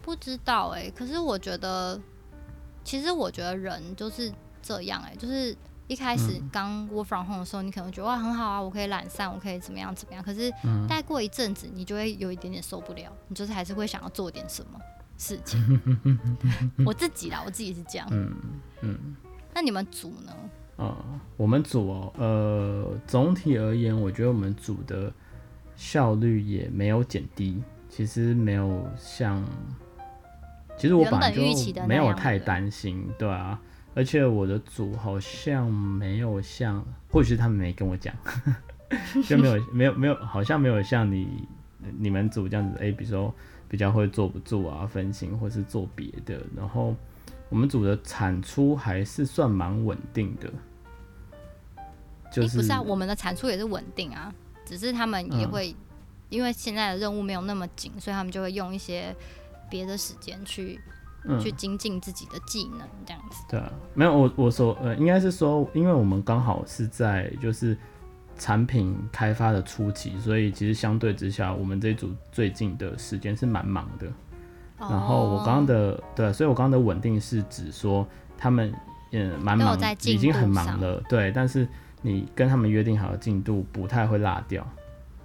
[0.00, 2.00] 不知道哎、欸，可是我觉得，
[2.82, 10.22] 其实我觉得人就是这样哎、欸，就是一开始刚 work from home 的时候，你可能觉得哇很好啊，我可以懒散，我可以怎么样怎么样。
[10.22, 10.52] 可是，
[10.88, 14.78] 待过一阵子，你就会有一点点受不了，你就是还是会想要做点什么
[15.16, 15.80] 事情。
[16.84, 18.08] 我自己啦，我自己是这样。
[18.10, 18.32] 嗯
[18.80, 19.16] 嗯。
[19.54, 20.32] 那你们组呢？
[20.76, 25.12] 啊、嗯，我们组哦，呃，总体而言，我觉得我们组的
[25.76, 29.44] 效率也没有减低，其实没有像。
[30.76, 31.40] 其实我本来就
[31.86, 33.60] 没有太担心，对啊，
[33.94, 38.12] 而且我的组好像没有像，或许是他们没跟我讲，
[39.24, 41.46] 就没有没有没有，好像没有像你
[41.96, 43.32] 你们组这样子，哎、欸，比如说
[43.68, 46.92] 比较会坐不住啊，分心或是做别的，然后
[47.48, 50.52] 我们组的产出还是算蛮稳定的，
[52.32, 54.34] 就是、欸、不是啊，我们的产出也是稳定啊，
[54.64, 55.76] 只是他们也会、嗯、
[56.30, 59.14] 因为现在的任务没有那么紧，所以他们就会用一些。
[59.70, 60.78] 别的时间去、
[61.24, 63.42] 嗯、去精进自己的技能，这样子。
[63.48, 67.76] 对啊，没有我我说呃，应该是说，因为我们刚好是在就是
[68.38, 74.06] 产品开发的初期，所以其实相对之下，我们这一组最近的时间是蛮忙的。
[74.78, 78.72] 哦、然后我刚刚的对，所以我刚刚的稳定是指说他们
[79.10, 81.32] 嗯蛮忙，已经很忙了，对。
[81.32, 81.66] 但是
[82.04, 84.64] 你跟他们约定好的进度不太会落掉。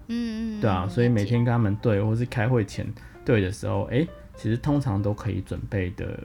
[0.08, 0.62] 嗯嗯。
[0.62, 2.92] 对啊，所以每天跟他们对，或是开会前
[3.24, 4.10] 对的时候，哎、欸。
[4.42, 6.18] 其实通常都可以准备的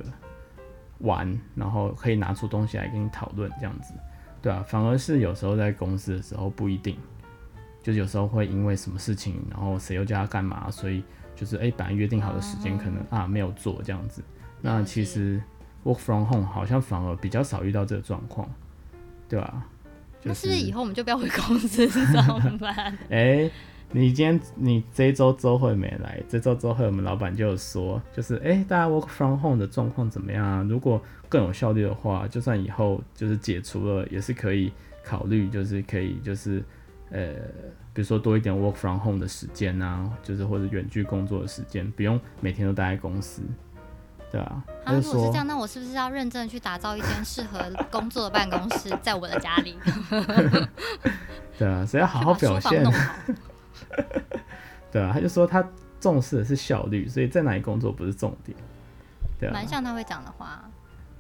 [0.99, 3.93] 完，然后可以拿出东西来跟你讨论这样子，
[4.41, 6.97] 对啊，反而是有时候在公司的时候不一定，
[7.83, 11.03] 就是有时候会因为什么事情，然后谁又叫他干嘛，所以
[11.35, 14.23] 就是哎、欸，本来约定好的时间可能啊没有做这样子。
[14.61, 15.43] 那其实
[15.83, 18.49] work from home 好像反而比较少遇到这个状况，
[19.29, 19.67] 对吧、啊？
[20.25, 22.75] 就是、那是不是以后我们就不要回公司上班？
[23.11, 23.51] 哎、欸。
[23.97, 30.67] 你今天你这一周周会没来，这周周会我们老板就有说，就是哎、欸，大家 work from home 的状况怎么样啊？
[30.69, 34.73] 如果更有效率的话，就算以后就是解除了，也是可以
[35.05, 36.61] 考虑，就是可以就是
[37.11, 37.35] 呃，
[37.93, 43.43] 比如说多一点 work from home 的时间啊，就是或者远距工作的时间，不用每天都待在公司，
[44.35, 44.65] 对啊。
[44.85, 49.79] 他、啊、如果是这样，那我是不是要认真去打造一间适合工作的办公室，在我的家里？
[51.57, 52.85] 对啊，所以要好好表现。
[54.91, 55.65] 对啊，他就说他
[56.01, 58.59] 重视的是效率，所以在哪里工作不是重点。
[59.39, 60.69] 对啊，蛮像他会讲的话。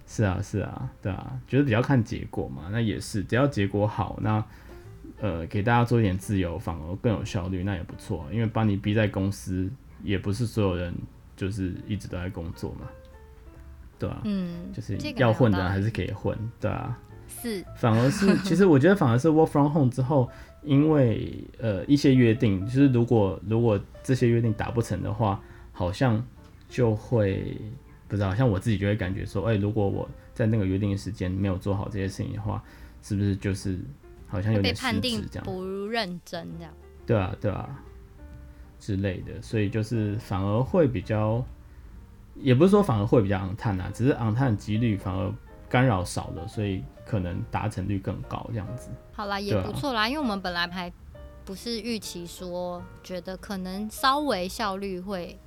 [0.07, 2.65] 是啊，是啊，对啊，觉得比较看结果嘛。
[2.73, 4.45] 那也是，只要结果好，那
[5.21, 8.27] 呃给大家做一点自由，反而更有效率，那也不错。
[8.33, 9.71] 因为把你逼在公司，
[10.03, 10.93] 也不是所有人
[11.37, 12.87] 就是一直都在工作嘛。
[14.07, 16.99] 对啊，嗯，就是要混的人还是可以混，对啊。
[17.29, 20.31] 是，反而是 其实我觉得反而是 work from home 之后。
[20.67, 25.39] 因为呃一些约定，就是如果如果这些约定达不成的话，
[25.73, 26.27] 好像
[26.71, 27.55] 就会
[28.09, 32.65] 不知道，像我自己就会感觉说，哎、欸，如果我在那个约定的时间没有做好这些事情的话，
[33.03, 33.79] 是不是就是
[34.27, 35.23] 好像有点失职这样？
[35.23, 36.73] 被判定不认真这样？
[37.05, 37.79] 对啊，对啊
[38.81, 41.45] 之类的，所以就是反而会比较，
[42.37, 45.33] 也不是说反而会比较昂碳啊，只是昂碳的几率反而
[45.69, 46.85] 干扰少了，所以。
[47.07, 48.89] 可能达成率更高，这样子。
[49.13, 50.91] 好啦，也不错啦，啊、因为我们本来还
[51.45, 55.39] 不是预期说，觉得可能稍微效率会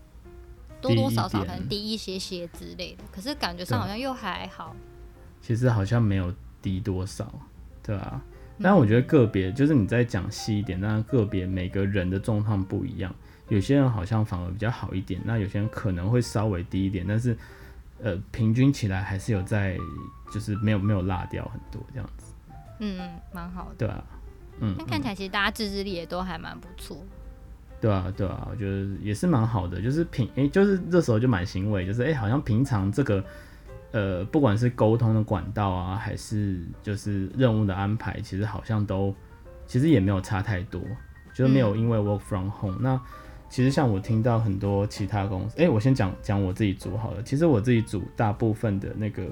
[0.80, 4.76] 多多少少可能低一些些之类的，可是感觉上好像又还好。
[5.42, 7.28] 其实好像没有低多少，
[7.82, 8.22] 对啊。
[8.62, 13.12] 但我觉得个别，就是你再讲细一点，那个别每个人的状况不一样，
[13.50, 17.38] 有些人好像反而比较好一点，那有些人可能会稍微低一点，但是。
[18.00, 19.76] 呃，平均起来还是有在，
[20.32, 22.32] 就是没有没有落掉很多这样子。
[22.78, 22.96] 嗯，
[23.34, 23.76] 蛮好的。
[23.76, 24.04] 对啊，
[24.60, 27.04] 嗯，那看起来其实大家自制力也都还蛮不错。
[27.82, 33.26] 对啊，对啊，我觉得也是蛮好的，就是平诶、欸，就是这时候就蛮欣慰，就是诶、欸，好像平常这个
[33.94, 39.12] 呃，不管是沟通的管道啊，还是就是任务的安排，其实好像都
[39.66, 40.80] 其实也没有差太多，
[41.34, 42.84] 就是没有因为 work from home、嗯。
[42.84, 43.02] 那
[43.50, 47.24] 其实像我听到很多其他公司，哎、我先讲讲我自己组好了。
[47.24, 49.26] 其实我自己组大部分的那个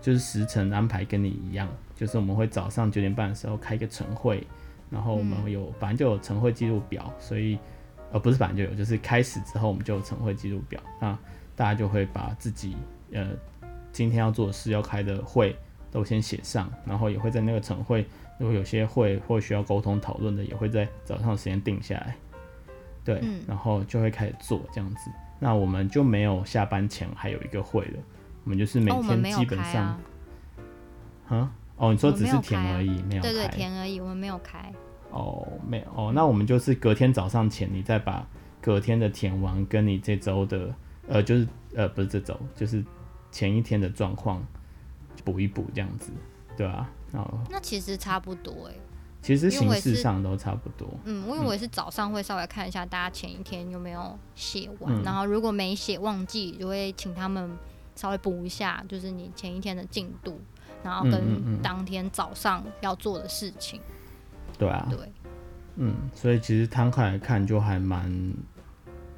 [0.00, 4.46] 就是时程安排跟你一样，就是我们会早上九点半的时候开一个晨会，
[4.90, 7.58] 然后我们有反正、就有晨会记录表，所以
[8.12, 11.18] 呃不是反正就有，就是开始之后我们就有晨会记录表，那
[11.54, 12.76] 大家就会把自己
[13.12, 13.26] 呃。
[13.90, 15.56] 今天要做的事要开的会
[15.90, 18.06] 都先写上，然后也会在那个晨会，
[18.38, 22.14] 如果有些会或需要沟通讨论的，也会在早上时间定下来。
[23.08, 25.10] 对、嗯，然后就会开始做这样子。
[25.38, 27.98] 那我们就没有下班前还有一个会了，
[28.44, 29.98] 我们就是每天基本上，
[31.28, 34.72] 哦、啊，哦，你说只是填而已，没有，对对，填而已，我们没有开。
[35.10, 38.26] 哦，没有哦，那我们就是隔天早上前，你再把
[38.60, 40.74] 隔天的填完，跟你这周的，
[41.08, 42.84] 呃，就是呃，不是这周，就是。
[43.30, 44.42] 前一天的状况
[45.22, 46.10] 补一补这样子，
[46.56, 46.88] 对啊，
[47.50, 48.80] 那其实差不多哎、欸。
[49.20, 50.88] 其实形式上都差不多。
[51.04, 57.50] 嗯，因为我也是早上会稍微看一下大家前一天有没有写完、嗯，然后如果没写忘记，就会请他们
[57.94, 60.40] 稍微补一下，就是你前一天的进度，
[60.82, 63.80] 然后跟当天早上要做的事情。
[63.80, 63.96] 嗯嗯
[64.48, 64.88] 嗯对啊。
[64.90, 64.98] 对。
[65.76, 68.32] 嗯，所以其实摊开来看就还蛮。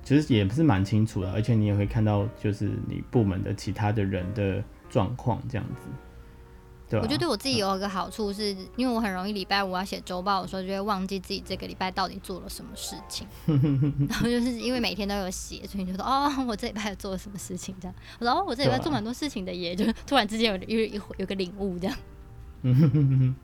[0.03, 5.89] 其实也不是蛮清楚的，而且你也会看到，就是你部门的其他的人的状况这样子。
[6.91, 13.25] 对，我觉得对我自己有一个好处是，是因为我很容易礼拜五要写周报的时候，就会忘记自己这个礼拜到底做了什么事情。
[14.09, 17.95] 然后就是因为每天都有写，所以你就说哦，我这礼拜做了什么事情这样。
[18.19, 21.97] 我说哦，我这礼拜做蛮多事情的耶，就突然之间有有有有个领悟这样。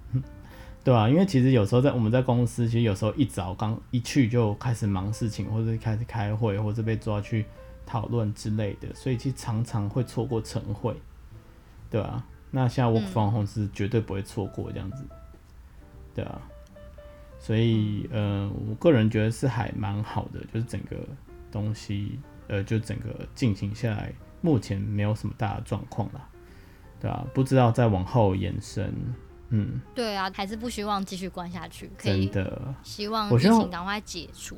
[0.83, 7.45] 对啊，因为其实有时候在我们在公司，其实有时候一早刚一去就开始忙事情，或者开始开会，或者被抓去
[7.85, 10.95] 讨论之类的，所以其实常常会错过晨会。
[11.91, 15.03] 对啊，那现在 work from home 是绝对不会错过这样子。
[15.03, 15.17] 嗯。
[16.15, 16.41] 对啊，
[17.39, 20.97] 所以呃，我个人觉得是还蛮好的，就是整个
[21.53, 26.27] 东西呃，就整个进行下来，目前没有什么大的状况啦。
[26.99, 28.93] 对啊，不知道再往后延伸。
[29.51, 34.57] 嗯，对啊，还是不希望继续关下去，可以真的希望疫情赶快解除。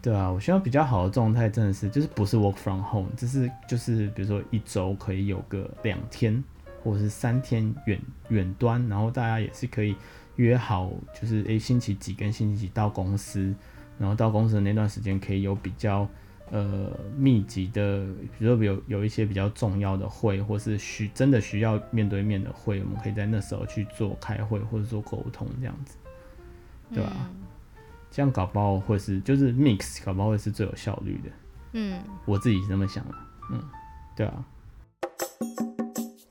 [0.00, 6.42] 对啊，我希望比较好的状态真的是，就是不是 work from home，就是就是比如说一周可以有个两天
[6.86, 9.96] 或者是三天远远端，然后大家也是可以
[10.36, 13.54] 约好，就是诶星期几跟星期几到公司，
[13.98, 16.08] 然后到公司的那段时间可以有比较。
[16.52, 18.06] 呃，密集的，
[18.38, 25.96] 比如说有有一些比较重要的会，或是需真的需要面对面的会，我们可以在那时候去做开会或者做沟通，这样子，
[26.94, 27.12] 对吧？
[27.16, 27.42] 嗯。
[28.12, 31.30] 这样搞不好会是就是 mix，搞不好会是最有效率的。
[31.72, 33.14] 嗯，我自己是这么想的。
[33.50, 33.60] 嗯，
[34.14, 34.44] 对啊。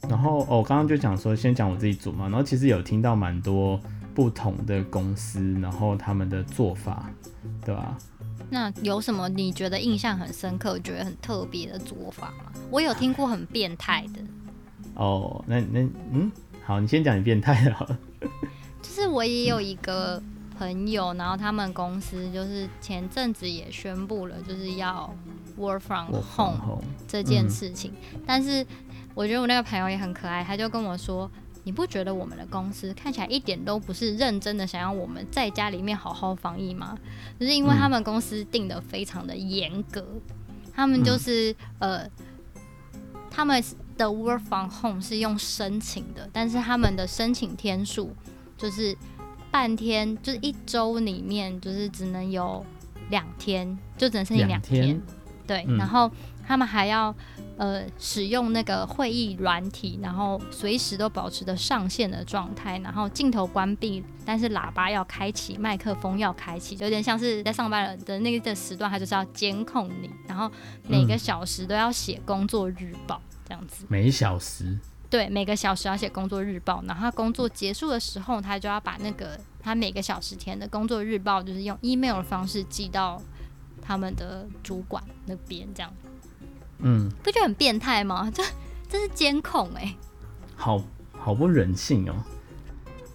[0.10, 3.80] 然后哦，刚刚就讲说，先讲我自己组嘛，然后其实有听到蛮多
[4.13, 7.10] 不同的公司，然后他们的做法，
[7.65, 7.98] 对吧？
[8.50, 12.52] 那有什么你觉得印象很深刻、觉得很特别的做法吗？
[12.70, 14.22] 我有听过很变态的。
[14.94, 15.80] 哦，那那
[16.12, 16.32] 嗯，
[16.63, 17.98] 好，你先讲你变态的好了。
[18.82, 20.22] 就是我也有一个
[20.58, 25.13] 朋友，然后他们公司就是前阵子也宣布了，就是要
[25.60, 27.91] work from home 这件事情。
[28.26, 28.65] 但是
[29.15, 31.32] 我觉得我那个朋友也很可爱，他就跟我说。
[31.67, 36.95] 你不觉得我们的公司看起来一点都不是认真的想要我们在家里面好好防疫吗？
[37.39, 40.06] 就是因为他们公司定的非常的严格，
[40.71, 42.08] 他们就是呃，
[43.32, 43.63] 他们
[43.97, 48.15] 的 work from home 是用申请的，但是他们的申请天数
[48.56, 48.95] 就是
[49.49, 52.63] 半天，就是一周里面就是只能有
[53.10, 55.01] 两天，就只能申请两天，
[55.47, 56.12] 对，然后
[56.45, 57.13] 他们还要。
[57.58, 70.51] 呃，使用那个会议软体，然后随时都保持着上线的状态，然后镜头关闭，但是喇叭要开启，麦克风要开启，有点像是在上班的那个时段，他就是要监控你，然后
[70.86, 73.85] 每个小时都要写工作日报，这样子。
[73.87, 74.77] 每小时？
[75.10, 83.21] 对，每个小时要写工作日报，然后他工作结束的时候，他就要把那个他每个小时填的工作日报，就是用 email 的方式寄到
[83.81, 85.89] 他们的主管那边，这样。
[86.88, 88.29] 嗯，不觉得很变态吗？
[88.33, 88.44] 这
[88.88, 89.98] 这是监控哎、欸，
[90.56, 90.81] 好
[91.12, 92.23] 好不人性哦、喔！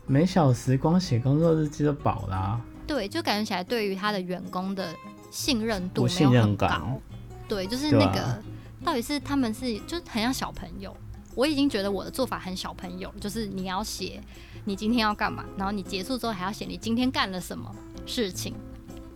[0.06, 2.60] 每小时光写工作日记就饱啦。
[2.84, 4.92] 对，就感觉起来对于他的员工的
[5.30, 7.00] 信任度没有很高。
[7.46, 8.38] 对，就是那个、啊、
[8.84, 10.94] 到底是他们是就很像小朋友。
[11.36, 14.20] 我已经觉得我的做法很小朋友，就是你要写
[14.64, 17.72] 你今天要干嘛，然后你结束之后还要写你今天干了什么
[18.04, 18.52] 事情。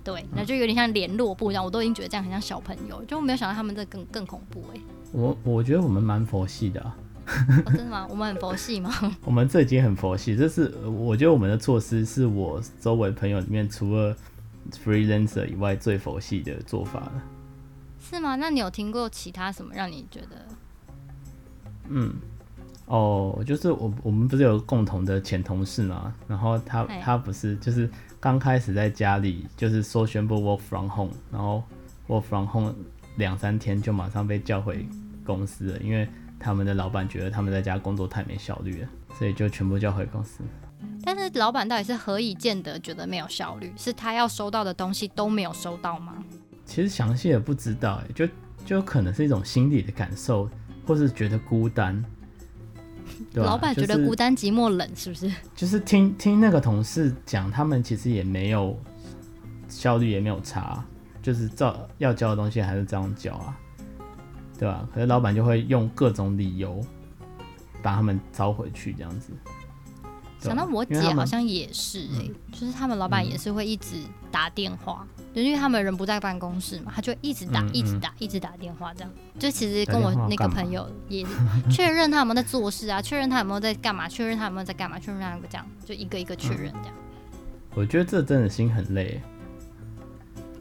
[0.05, 4.83] 对，那就有点像联络部一样，我都已经觉得这样很像小朋友，就没有想到他们这更更恐怖哎、欸。
[5.13, 6.97] 我我觉得我们蛮佛系的、啊，
[7.65, 8.07] 哦，真的吗？
[8.11, 8.93] 我们很佛系吗？
[9.25, 14.15] 我们这已经很佛系，这是我觉得我们的措施是我周围朋友里面除了
[14.85, 17.23] freelancer 以外最佛系的做法了。
[17.99, 18.37] 是吗？
[18.37, 20.47] 那你有听过其他什么让你觉得？
[21.89, 22.15] 嗯，
[22.87, 27.89] 哦，就是我我们不是有共同的前同事嘛，然后他他不是就是
[28.25, 31.63] 刚开始在家里就是说宣布 work from home，然后
[32.09, 32.75] work from home
[33.17, 34.89] 两三天就马上被叫回
[35.27, 36.09] 公司了，因为
[36.41, 40.41] 他们的老板觉得他们在家工作太没效率了，所以就全部叫回公司。
[41.03, 43.71] 但是老板到底是何以见得觉得没有效率？
[43.77, 46.17] 是他要收到的东西都没有收到吗？
[46.65, 48.27] 其实详细的不知道，哎，就
[48.65, 50.49] 就可能是一种心理的感受，
[50.87, 52.03] 或是觉得孤单。
[53.33, 55.31] 对老板觉得孤单、寂寞、冷，是不是？
[55.55, 58.79] 就是听听那个同事讲，他们其实也没有
[59.69, 60.85] 效率，也没有差，
[61.23, 63.57] 就是照要交的东西还是这样交啊，
[64.59, 64.89] 对吧？
[64.95, 66.81] 可是老板就会用各种理由
[67.83, 69.33] 把他们招回去，这样子。
[70.49, 73.97] 想到我姐好像也是哎、欸，就是他们老板也是会一直
[74.31, 79.11] 打电话，就、嗯、因为他们人不在办公室嘛，他就一直打，一直打，一直打电话这样。
[79.39, 81.27] 就其实跟我那个朋友 也
[81.71, 87.39] 确认他有没有在做事啊，确认他有没有在干嘛，确认他有没有在干嘛，确认他有没有这样，就一个一个确认这样、嗯。
[87.75, 89.21] 我觉得这真的心很累。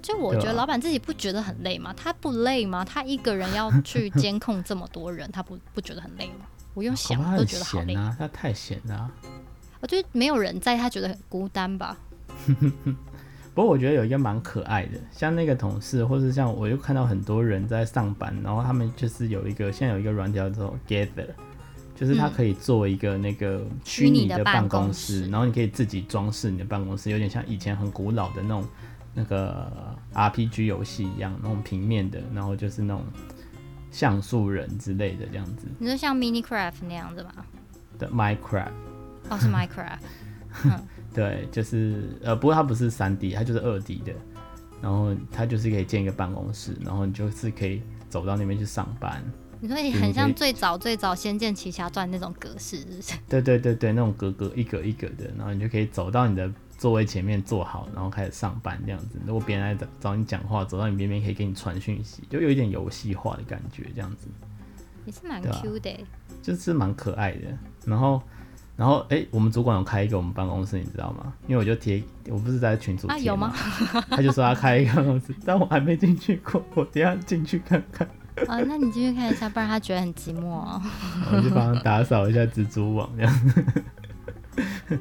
[0.01, 1.93] 就我觉得老板自己不觉得很累吗？
[1.95, 2.83] 他不累吗？
[2.83, 6.45] 他一个人要去 监控这么多人，他不不觉得很累吗？
[6.73, 9.11] 我用想都觉得好累啊，他太闲了、啊。
[9.83, 11.97] 我觉得没有人在，他觉得很孤单吧。
[13.53, 21.27] 不过我觉得有一个蛮可爱的，像那个同事，或是像我又看到很多人在上班，然后他们就是有一个现在有一个软件叫做 Gather，
[21.93, 28.65] 就是它可以做一个那个虚拟的办公室，然后你可以自己装饰你的办公室，有点像以前很古老的那种
[29.13, 29.69] 那个
[30.13, 33.03] RPG 游戏一样，那种平面的，然后就是那种
[33.91, 35.67] 像素人之类的这样子。
[35.77, 37.45] 你说像 Minecraft 那样子吗？
[37.99, 38.71] 的 Minecraft。
[39.33, 39.97] 哦，是 Minecraft，
[40.65, 44.13] 嗯、对，就是呃，不过它不是三 D，它就是二 D 的，
[44.81, 49.23] 然后它就是可以建一个办公室，然后你就是可以走到那边去上班。
[49.59, 53.17] 你说你很像最早最早《仙剑奇侠传》那种格式，是不是？
[53.27, 59.17] 对对对对，那种格格一格一格的，然后你就可以走到你的座位前面坐好，然后开始上班这样子。
[59.25, 64.27] 如果别人来找找你讲话，走到你边边可以给你传讯息，就有一点游戏化的感觉，这样子。
[65.05, 65.99] 也是蛮 Q 的，
[66.41, 68.21] 就是蛮可爱的，然后。
[68.75, 71.31] 然后，哎、欸，我们主管有开一个我们办公室，你知道吗？
[71.47, 73.15] 因为我就贴，我不是在群组贴吗？
[73.15, 73.53] 啊，有吗？
[74.09, 78.07] 他就说他开一个办公室，但我还没进去过， 我等下进去看看。
[78.47, 80.81] 啊，那你进去看一下，不然他觉得很寂寞哦。
[81.31, 83.41] 我就帮他打扫一下蜘蛛网这样。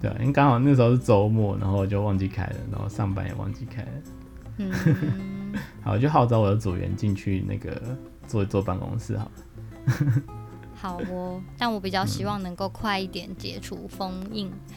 [0.00, 3.88] 对啊，因为刚好那时候是周末，然后我就忘记开了，然后上班也忘记开了。
[4.58, 4.72] 嗯。
[5.82, 7.82] 好，我就号召我的组员进去那个
[8.28, 9.32] 坐一坐办公室好了。
[10.84, 14.48] 好哦，但我比较希望能够快一点解除封印。
[14.48, 14.74] 嗯。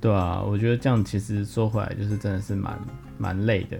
[0.00, 2.80] 对啊，我觉得这样其实说回来就是真的是蛮
[3.18, 3.78] 蛮累的，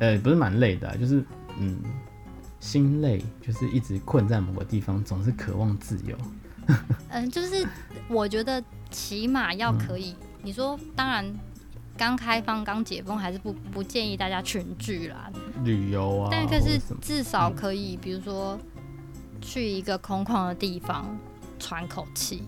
[0.00, 1.24] 呃、欸，不是蛮累的，啊，就是
[1.56, 1.78] 嗯，
[2.60, 6.14] 心累，就是一直困在某个地方，总是渴望自由。
[7.08, 7.66] 嗯，就是
[8.10, 11.24] 我觉得起码要可以，嗯、你说当然
[11.96, 15.32] 刚开放刚解封还是不不建议大家群聚啦，
[15.64, 18.60] 旅游啊，但可是至少可以，比如说。
[19.40, 21.18] 去一个空旷的地方
[21.58, 22.42] 喘口气，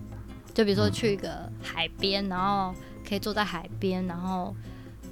[0.53, 2.73] 就比如说去一个海边，然后
[3.07, 4.55] 可以坐在海边，然后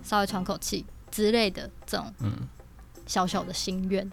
[0.04, 2.14] 稍微喘口气之类的这种
[3.06, 4.10] 小小的心愿。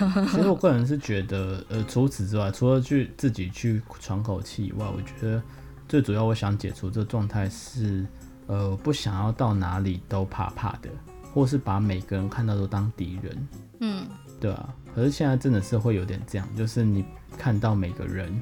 [0.00, 5.42] 嗯、 其实我个人是觉得，呃，除此之外，除了去自己去喘口气以外，我觉得
[5.88, 8.04] 最主要我想解除这状态是，
[8.46, 10.90] 呃，不想要到哪里都怕怕的，
[11.32, 13.48] 或是把每个人看到都当敌人。
[13.80, 14.06] 嗯。
[14.40, 17.04] 对啊，可是现在真的是会有点这样，就是你
[17.36, 18.32] 看到每个人，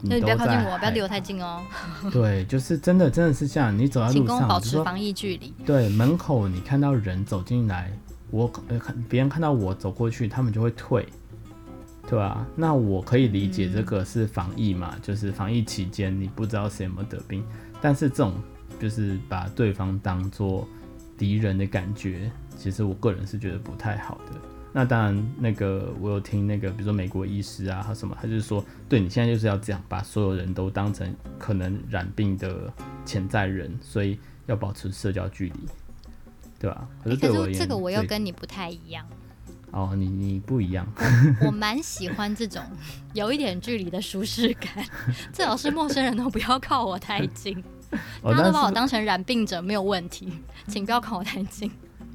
[0.00, 1.62] 你，你不要靠近我，不要离我太近哦。
[2.10, 3.76] 对，就是真的，真的是这样。
[3.76, 5.52] 你走在路上，请跟我保持防疫距离。
[5.66, 7.92] 对，门口你看到人走进来，
[8.30, 11.06] 我呃看别人看到我走过去，他们就会退，
[12.08, 17.44] 对啊，那我可以理解这个是防疫嘛，嗯、就是防疫期间你不知道谁有没有得病，
[17.82, 18.32] 但是这种
[18.80, 20.66] 就是把对方当做
[21.18, 24.40] 敌人的感觉，其实我个人是觉得不太好的。
[24.78, 32.72] 那当然，那个我有听那个，比如说美国医师啊，他什么，他就是说，对你现在就是要这样，把所有人都当成可能染病的
[33.04, 34.16] 潜在人，所以
[34.46, 35.54] 要保持社交距离，
[36.60, 36.86] 对吧？
[37.02, 39.04] 可是对我而言，欸、这个我又跟你不太一样。
[39.72, 40.86] 哦，你你不一样。
[41.44, 42.62] 我蛮喜欢这种
[43.14, 44.86] 有一点距离的舒适感，
[45.32, 47.60] 最好是陌生人都不要靠我太近，
[48.22, 50.32] 大家都把我当成染病者没有问题，
[50.68, 51.68] 请不要靠我太近。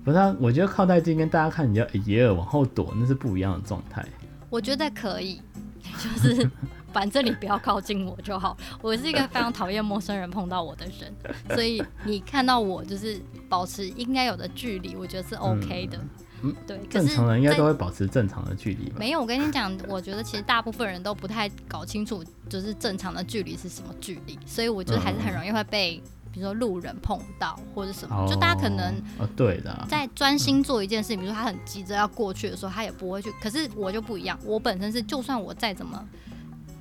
[0.03, 4.05] 不是啊，我觉得靠太近跟大家看你要也有往后躲，那是不一样的状态。
[4.49, 5.41] 我觉得可以，
[5.81, 6.49] 就是
[6.91, 8.55] 反正你不要靠近我就好。
[8.81, 11.13] 我是一个非常讨厌陌生人碰到我的人，
[11.55, 15.97] 所以你看到我就是保持应该有的距离，我觉得是 OK 的。
[16.41, 16.77] 嗯，对。
[16.89, 18.97] 正常人应该都会保持正常的距离吧？
[18.99, 26.03] 没有，我跟你讲，我觉得其实大部分人都不太搞清楚，就是正常的距离是什么距离，所以我觉得还是很容易会被。
[26.33, 33.31] 比如说路人碰到或者什么，就大家可能哦，对的，在专心做一件事情，比如说他很急着要过去的时候，他也不会去。
[33.39, 36.03] 可是我就不一样，我本身是就算我再怎么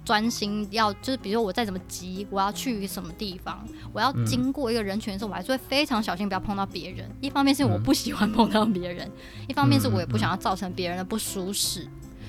[0.06, 7.06] 专心要，就是比如说我再怎么急，我要去什么地方，我要经过一个人群的时候，我还是会非常小心，不要碰到别人。
[7.20, 9.10] 一方面是我不喜欢碰到别人，
[9.48, 11.86] 一方面是我也不想要造成别人的不舒适。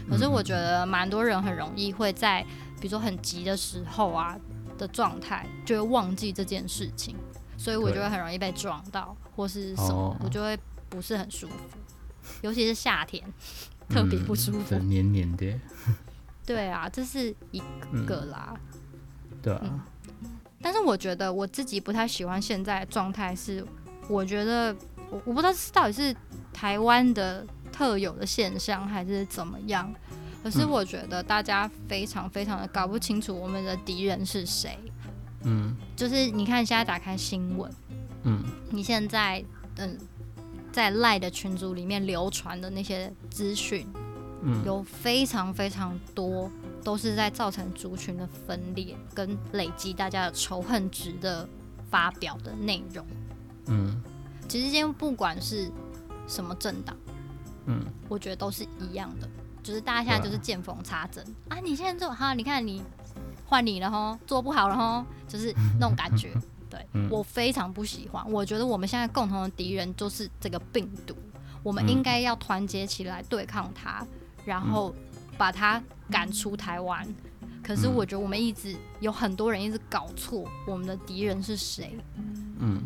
[0.09, 2.45] 可是我觉得蛮多人很容易会在
[2.81, 4.37] 比如说很急的时候啊。
[4.77, 7.15] 的状态就会忘记这件事情，
[7.57, 10.57] 所以我就会很容易被撞到，或是什么，哦、我就会
[10.89, 11.55] 不是很舒服，
[12.41, 13.23] 尤其是夏天，
[13.89, 15.59] 特别不舒服，嗯、黏黏的。
[16.45, 17.61] 对啊，这是一
[18.05, 18.53] 个啦。
[19.31, 19.81] 嗯、对啊、嗯。
[20.61, 23.65] 但是我觉得我自己不太喜欢现在的状态，是
[24.09, 24.75] 我觉得
[25.09, 26.15] 我我不知道是到底是
[26.51, 29.93] 台湾的特有的现象，还是怎么样。
[30.43, 34.77] 可是我觉得大家非常非常的搞不清楚我们的敌人是谁。
[35.43, 37.71] 嗯，就是你看现在打开新闻，
[38.23, 39.43] 嗯，你现在
[39.77, 39.97] 嗯
[40.71, 43.87] 在赖的群组里面流传的那些资讯，
[44.41, 46.51] 嗯，有非常非常多
[46.83, 51.47] 都是在造成族群的分裂跟累积大家的仇恨值的
[51.89, 53.05] 发表的内容。
[53.67, 54.01] 嗯，
[54.47, 55.71] 其实今天不管是
[56.27, 56.95] 什么政党，
[57.65, 59.29] 嗯，我觉得都是一样的。
[59.63, 61.59] 就是大家现在就是见缝插针啊，啊！
[61.63, 62.83] 你现在做哈，你看你
[63.45, 66.31] 换你了吼，做不好了吼，就是那种感觉。
[66.69, 71.15] 对，我非常不喜欢，我觉得我们现在共同的敌人就是这个病毒，
[71.63, 74.05] 我们应该要团结起来对抗它，
[74.43, 74.93] 然后
[75.37, 77.07] 把它赶出台湾。
[77.63, 81.95] 可是我觉得我们一直有很多人一直搞错我们的敌人是谁，
[82.59, 82.81] 嗯，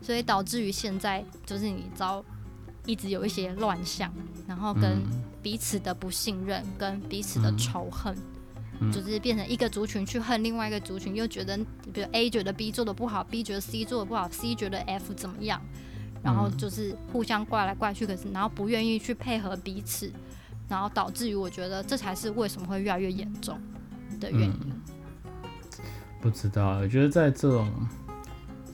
[0.00, 2.24] 所以导致于现在就是你知道。
[2.86, 4.12] 一直有一些乱象，
[4.46, 5.00] 然后跟
[5.40, 8.16] 彼此的不信任，跟彼此的仇恨，
[8.80, 11.56] 嗯，就是变成一个族群去恨另外一个族群，又觉得
[11.92, 15.62] 比如 A 觉得 B 做的不好，B 觉得 C 做的不好，C 觉得 F 怎么样，
[16.22, 20.12] 然后就是互相怪来怪去，可是然后不愿意去配合彼此，
[20.68, 23.60] 然后导致于我觉得这才是为什么会越来越严重
[24.18, 24.60] 的原因。
[24.64, 24.80] 嗯，
[26.20, 27.70] 不知道，我觉得在这种。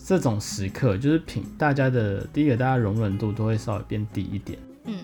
[0.08, 4.58] 这种时刻就是品大家的第一个，大家容忍度都会稍微变低一点。
[4.84, 5.00] 嗯，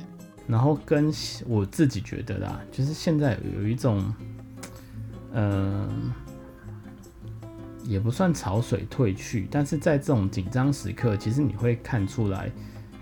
[0.47, 1.13] 然后跟
[1.47, 4.03] 我自己觉得啦，就是现在有一种，
[5.33, 5.87] 嗯、
[7.43, 7.49] 呃，
[7.85, 12.51] 也不算潮水退去，但是在这种紧张时刻，其实你会看出来，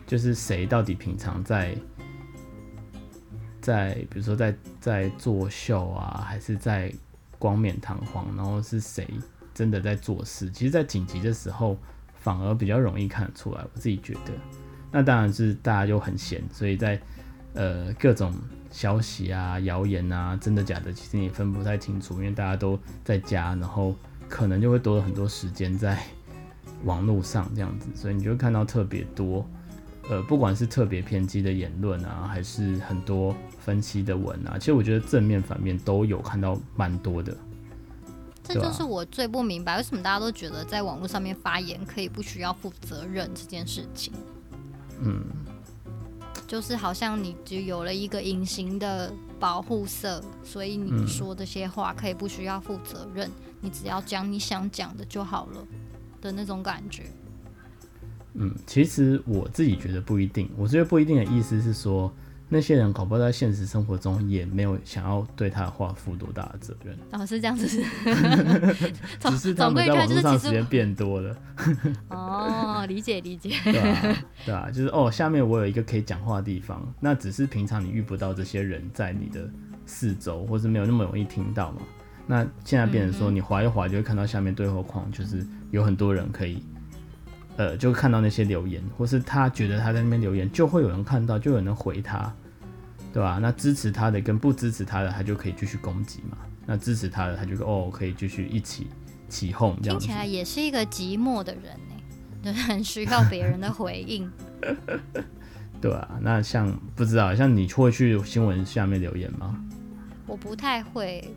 [0.05, 1.73] 就是谁到底平常在
[3.61, 6.93] 在，比如说在在作秀啊，还是在
[7.39, 9.07] 光冕堂皇，然后是谁
[9.55, 10.51] 真的在做事。
[10.51, 11.79] 其实，在紧急的时候。
[12.23, 14.33] 反而比较容易看得出来，我自己觉得。
[14.91, 17.01] 那当然是大家就很闲，所以在
[17.55, 18.33] 呃各种
[18.71, 23.97] 消息啊、谣言啊，真的假的，其实你分不太清楚，因为大家都在家，然后
[24.29, 25.99] 可能就会多了很多时间在
[26.85, 29.49] 网络上这样子，所以你就会看到特别多，
[30.11, 37.37] 呃，不管是特别偏激的言论啊，还是很多分析的文啊，其实我觉得正面反面都有看到蛮多的。
[38.45, 44.13] 这就是我最不明白，为什么大家都觉得在网络上面发言可以不需要负责任这件事情。
[45.01, 45.25] 嗯，
[46.47, 53.33] 就是好像你就有了一个隐形的保护色，所以你说这些话可以不需要负责任，嗯，
[53.63, 55.65] 你只要讲你想讲的就好了
[56.21, 57.05] 的那种感觉。
[58.35, 62.13] 嗯，其实我自己觉得不一定，我觉得不一定的意思是说。
[62.55, 66.95] 那些人搞不好在现实生活中也没有想要对他的话负多大的责任。
[67.11, 67.67] 哦，是这样子，
[69.19, 71.35] 只是他们在网络上时间变多了。
[72.11, 73.55] 哦，理解理解。
[73.65, 79.49] 对啊，对啊，就是哦，下面我有一个可以讲话的地方，那只是平常你遇不到这些人在你的
[79.87, 81.79] 四周，或是没有那么容易听到嘛。
[82.27, 86.63] 那现在变成说，你划一划就会看到下面对话框，就是有很多人可以。
[87.57, 92.35] 呃，就看到那些留言，或是他觉得他在那边留言，就会有人看到，就有人回他，
[93.13, 93.39] 对吧？
[93.41, 96.39] 那支持他的跟不支持他的，他就可以继续攻击嘛。
[96.65, 98.87] 那支持他的，他就哦，可以继续一起
[99.29, 100.07] 起哄，这样子。
[100.07, 101.95] 听起来也是一个寂寞的人呢，
[102.43, 104.31] 就是很需要别人的回应。
[105.83, 109.59] 对啊，那像不知道，像你会去新闻下面留言吗？
[110.27, 111.35] 我不太会，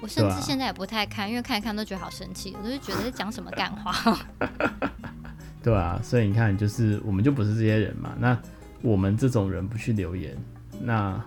[0.00, 4.18] 我甚至现在也不太看，因为看一看都觉得好生气，我都是觉得在讲什么干话。
[5.62, 8.14] 对啊，所以你看，就是我们就不是这些人嘛。
[8.18, 8.36] 那
[8.80, 10.34] 我们这种人不去留言，
[10.80, 11.22] 那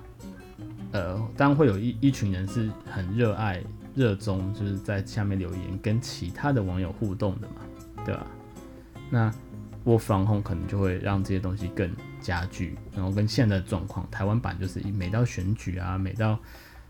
[0.91, 3.61] 呃，当然会有一一群人是很热爱
[3.93, 7.55] 热衷就是在下面留言跟其他的网友互动的嘛，
[8.05, 8.27] 对吧？
[9.09, 9.31] 那
[9.85, 11.89] work from home 可能就会让这些东西更
[12.19, 16.37] 加剧，然后跟现在的状况，台湾版就是一每到选举啊，每到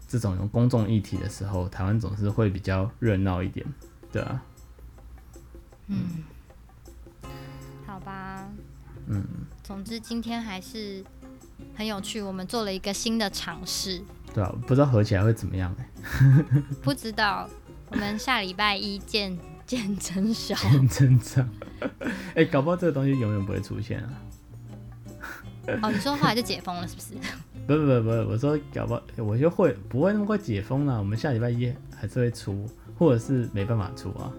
[0.07, 3.65] 这种有公众议题的时候，台湾总是会比较热闹一点，
[4.11, 4.41] 对啊。
[5.87, 6.23] 嗯，
[7.85, 8.49] 好吧。
[9.07, 9.23] 嗯，
[9.61, 11.03] 总之今天还是
[11.75, 14.01] 很有趣，我们做了一个新的尝试。
[14.33, 16.63] 对啊，不知道合起来会怎么样哎、欸。
[16.83, 17.49] 不知道，
[17.89, 20.57] 我们下礼拜一见见真章。
[20.57, 21.49] 见真章。
[21.99, 22.09] 哎、
[22.43, 24.09] 欸，搞不好这个东西永远不会出现啊。
[25.81, 27.13] 哦，你说后来就解封了是不是？
[27.65, 30.99] 不不不不，我说搞不好我就会不会那么快解封了，啊。
[30.99, 34.31] 我们下礼拜一还是会出，或者是没办法出啊。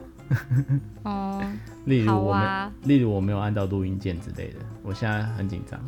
[1.05, 1.43] 哦，
[1.87, 5.81] 例如我们，啊、例如我没有按到录音键之类的，我现在很紧张。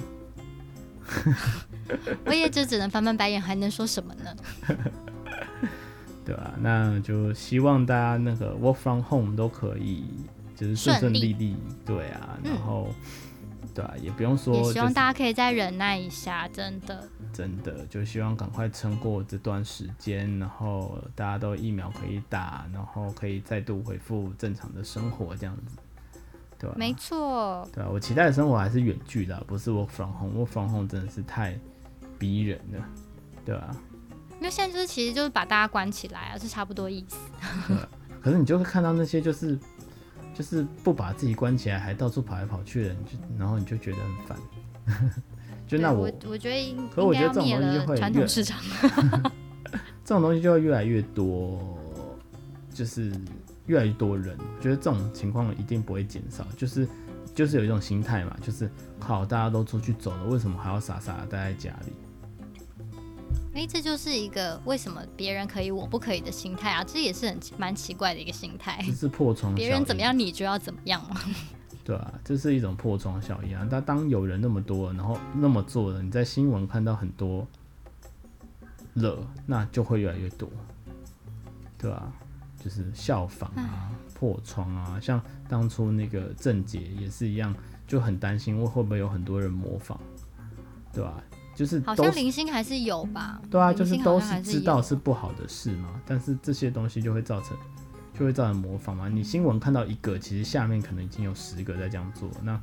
[2.27, 4.35] 我也就只能翻翻白眼，还能说什么呢？
[6.25, 6.55] 对吧、啊？
[6.61, 10.05] 那就希望大家那个 work from home 都可以，
[10.55, 11.57] 就是顺顺利利。
[11.87, 12.89] 对啊，然后、
[13.63, 17.09] 嗯、对啊，也不用说、就是，也希望大家可以再忍耐一下，真的。
[17.33, 25.77] 真的就希望赶快撑过这段时间，然后大家都疫苗可以打，然后可以再度恢复正常的生活，这样子，
[26.59, 26.77] 对吧？
[26.77, 27.69] 没错。
[27.73, 30.41] 对啊，我期待的生活还是远距的，不是 work from home。
[30.43, 31.59] work from home 真的是太
[32.19, 32.85] 逼人了，
[33.45, 33.77] 对吧？
[34.39, 37.17] 因为现在就是其实就是把大家关起来啊，是差不多意思。
[37.69, 37.77] 对，
[38.21, 39.59] 可是你就会看到那些就是
[40.35, 44.39] 就是不把自己关起来，还到处跑来跑去的，你就然后你就觉得很烦。
[45.67, 48.59] 就那我，我我觉得，可我觉得这种东西就会传统市场，
[50.03, 51.77] 这种东西就会越来越多，
[52.73, 53.13] 就是
[53.69, 56.89] 越来越多人，我觉得这种情况一定不会减少，就是
[57.35, 61.93] 就是有一种心态嘛，就是靠大家都出去走了，为什么还要傻傻的待在家里？
[63.55, 68.83] 哎、欸，这就是一个为什么别人可以我不可以的心态啊，这也是很蛮奇怪的一个心态。
[68.87, 71.21] 这是破窗，别人怎么样你就要怎么样嘛。
[71.85, 73.67] 对啊，这是一种破窗效应啊！
[73.69, 77.49] 但当有人那么多，然后那么做了，你在新闻看到很多
[78.93, 80.51] 了，那就会越来越多，
[81.79, 82.13] 对啊，
[82.69, 87.55] 就是效仿啊、破窗啊，像当初那个郑杰也是一样，
[87.87, 89.97] 就很担心会会不会有很多人模仿，
[90.93, 91.25] 对吧、啊？
[91.55, 93.41] 就是好像零星还是有吧？
[93.51, 97.57] 对啊，就是都是知道是不好的事嘛，但是这些东西就会造成。
[98.19, 99.09] 就会造成模仿嘛？
[99.09, 102.29] 你新闻看到一个，其实下面可能已经有十个在这样做。
[102.43, 102.61] 那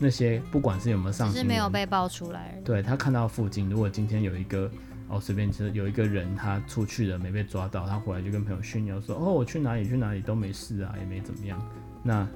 [0.00, 2.60] 那些不管是有没有上新闻，是没有被爆出来。
[2.64, 4.68] 对，他看到附近，如果今天有一个
[5.08, 11.60] 哦，随便其实有一个人他出去了没被抓到，他回来就跟朋友炫耀说：“哦，我去哪里去哪里都没事啊，也没怎么样。”
[12.02, 12.26] 那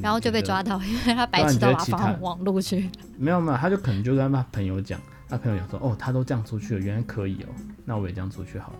[0.00, 2.90] 然后就被抓到，因为他白痴到把放网路去。
[3.18, 7.48] 没有没有，他就可能就跟他朋友讲，他朋友讲说：“哦，他都这样出去了，原来可以哦，
[7.84, 8.78] 那我也这样出去好了，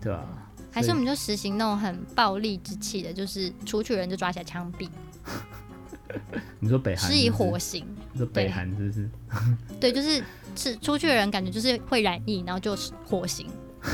[0.00, 0.24] 对吧？”
[0.72, 4.88] 还是我们就实行那种很暴力之气的，就是出去人就抓起来枪毙。
[6.60, 7.86] 你说北韩是以火刑。
[8.12, 9.08] 你说北韩是不是？
[9.80, 10.22] 对，就是
[10.56, 13.46] 是出去的人感觉就是会染疫，然后就火刑。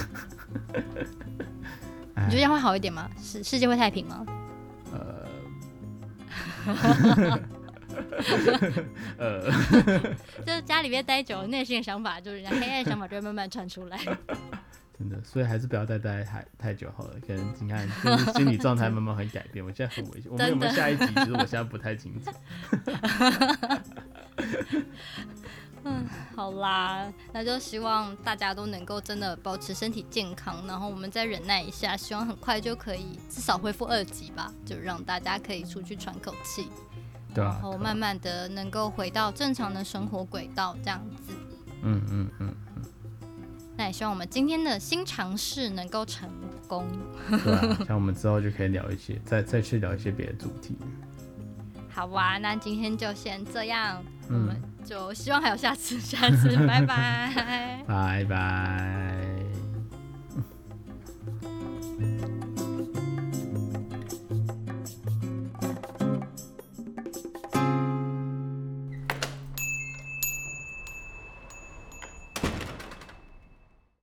[2.15, 3.11] 你觉得这样会好一点吗？
[3.21, 4.25] 世世界会太平吗？
[4.93, 5.27] 呃，
[9.19, 9.51] 呃，
[10.47, 13.99] 就是家里面待久了，内心的想法就是人家黑暗的想法就会慢慢传出来。
[14.97, 17.15] 真的，所以还是不要再待太太久好了。
[17.27, 19.65] 可能你看，就是心理状态慢慢会改变。
[19.65, 21.05] 我现在很危险，我们有没有下一集？
[21.07, 22.31] 其实我现在不太清楚。
[25.85, 26.07] 嗯，
[26.37, 36.69] 好啦，那就希望大家都能够真的保持身体健康，然后我们再忍耐一下，希望很快就可以至少恢复二级吧，就让大家可以出去喘口气，
[37.35, 41.33] 对啊，然后慢慢的能够回到正常的生活轨道，这样子。
[41.83, 42.55] 嗯嗯嗯。
[43.77, 46.31] 那也希望我们今天的新尝试能够成
[46.69, 46.87] 功。
[47.29, 50.77] 对啊， 像我们之后就可以聊一些，再再去聊一些别的主题。
[51.91, 59.52] 好哇，那今天就先这样，嗯、我们就希望还有下次，下次，拜拜， 拜拜。